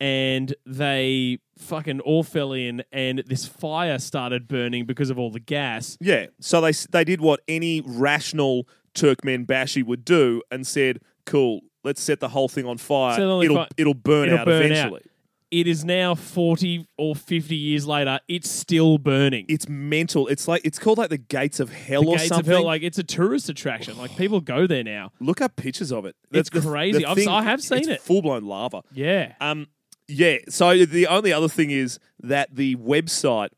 [0.00, 5.40] and they fucking all fell in, and this fire started burning because of all the
[5.40, 5.96] gas.
[6.00, 12.02] yeah, so they they did what any rational Turkmenbashi would do and said, "Cool, let's
[12.02, 13.14] set the whole thing on fire.
[13.14, 13.68] Set it on it'll fire.
[13.76, 14.70] it'll burn It'll out burn out.
[14.72, 15.02] eventually."
[15.50, 18.20] It is now forty or fifty years later.
[18.28, 19.46] It's still burning.
[19.48, 20.26] It's mental.
[20.28, 22.52] It's like it's called like the gates of hell or gates something.
[22.52, 23.96] of hell, like it's a tourist attraction.
[23.96, 25.10] Like people go there now.
[25.20, 26.16] Look up pictures of it.
[26.32, 27.02] It's crazy.
[27.06, 28.02] I've- I have seen it.
[28.02, 28.82] Full blown lava.
[28.92, 29.32] Yeah.
[29.40, 29.68] Um,
[30.08, 30.38] yeah.
[30.48, 33.50] So the only other thing is that the website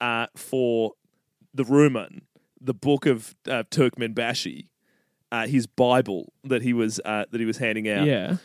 [0.00, 0.94] uh, for
[1.54, 2.22] the Rumen,
[2.60, 4.66] the book of uh, Turkmenbashi,
[5.30, 8.06] uh, his Bible that he was uh, that he was handing out.
[8.06, 8.36] Yeah.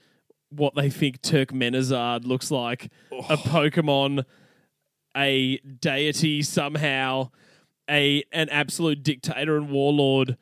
[0.50, 3.18] what they think Turkmenizard looks like, Oh.
[3.28, 4.24] a Pokemon,
[5.16, 7.30] a deity somehow,
[7.90, 10.36] a an absolute dictator and warlord.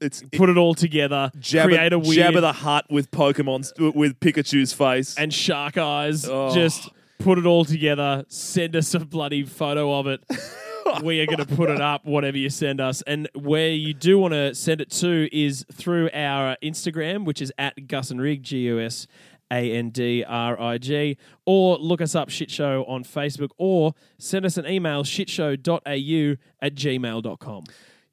[0.00, 4.18] It's Put it all together, Jabba, create a weird Jabba the Hutt with Pokemon's with
[4.18, 5.14] Pikachu's face.
[5.18, 6.26] and shark eyes.
[6.26, 6.54] Oh.
[6.54, 6.88] Just
[7.20, 8.24] put it all together.
[8.28, 10.24] Send us a bloody photo of it.
[11.02, 13.02] we are going to put it up, whatever you send us.
[13.02, 17.52] And where you do want to send it to is through our Instagram, which is
[17.58, 19.06] at Gus and Rig, G U S
[19.52, 23.94] A N D R I G, or look us up, Shit Show, on Facebook, or
[24.18, 27.64] send us an email, shitshow.au at gmail.com.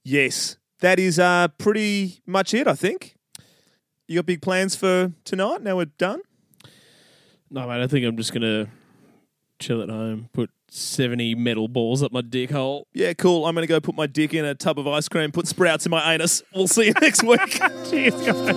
[0.04, 3.16] yes, that is uh, pretty much it, I think.
[4.08, 5.64] You got big plans for tonight?
[5.64, 6.22] Now we're done?
[7.50, 8.70] No, mate, I think I'm just going to
[9.60, 12.88] chill at home, put 70 metal balls up my dick hole.
[12.94, 13.46] Yeah, cool.
[13.46, 15.86] I'm going to go put my dick in a tub of ice cream, put sprouts
[15.86, 16.44] in my anus.
[16.54, 17.40] We'll see you next week.
[17.90, 18.48] Cheers, guys.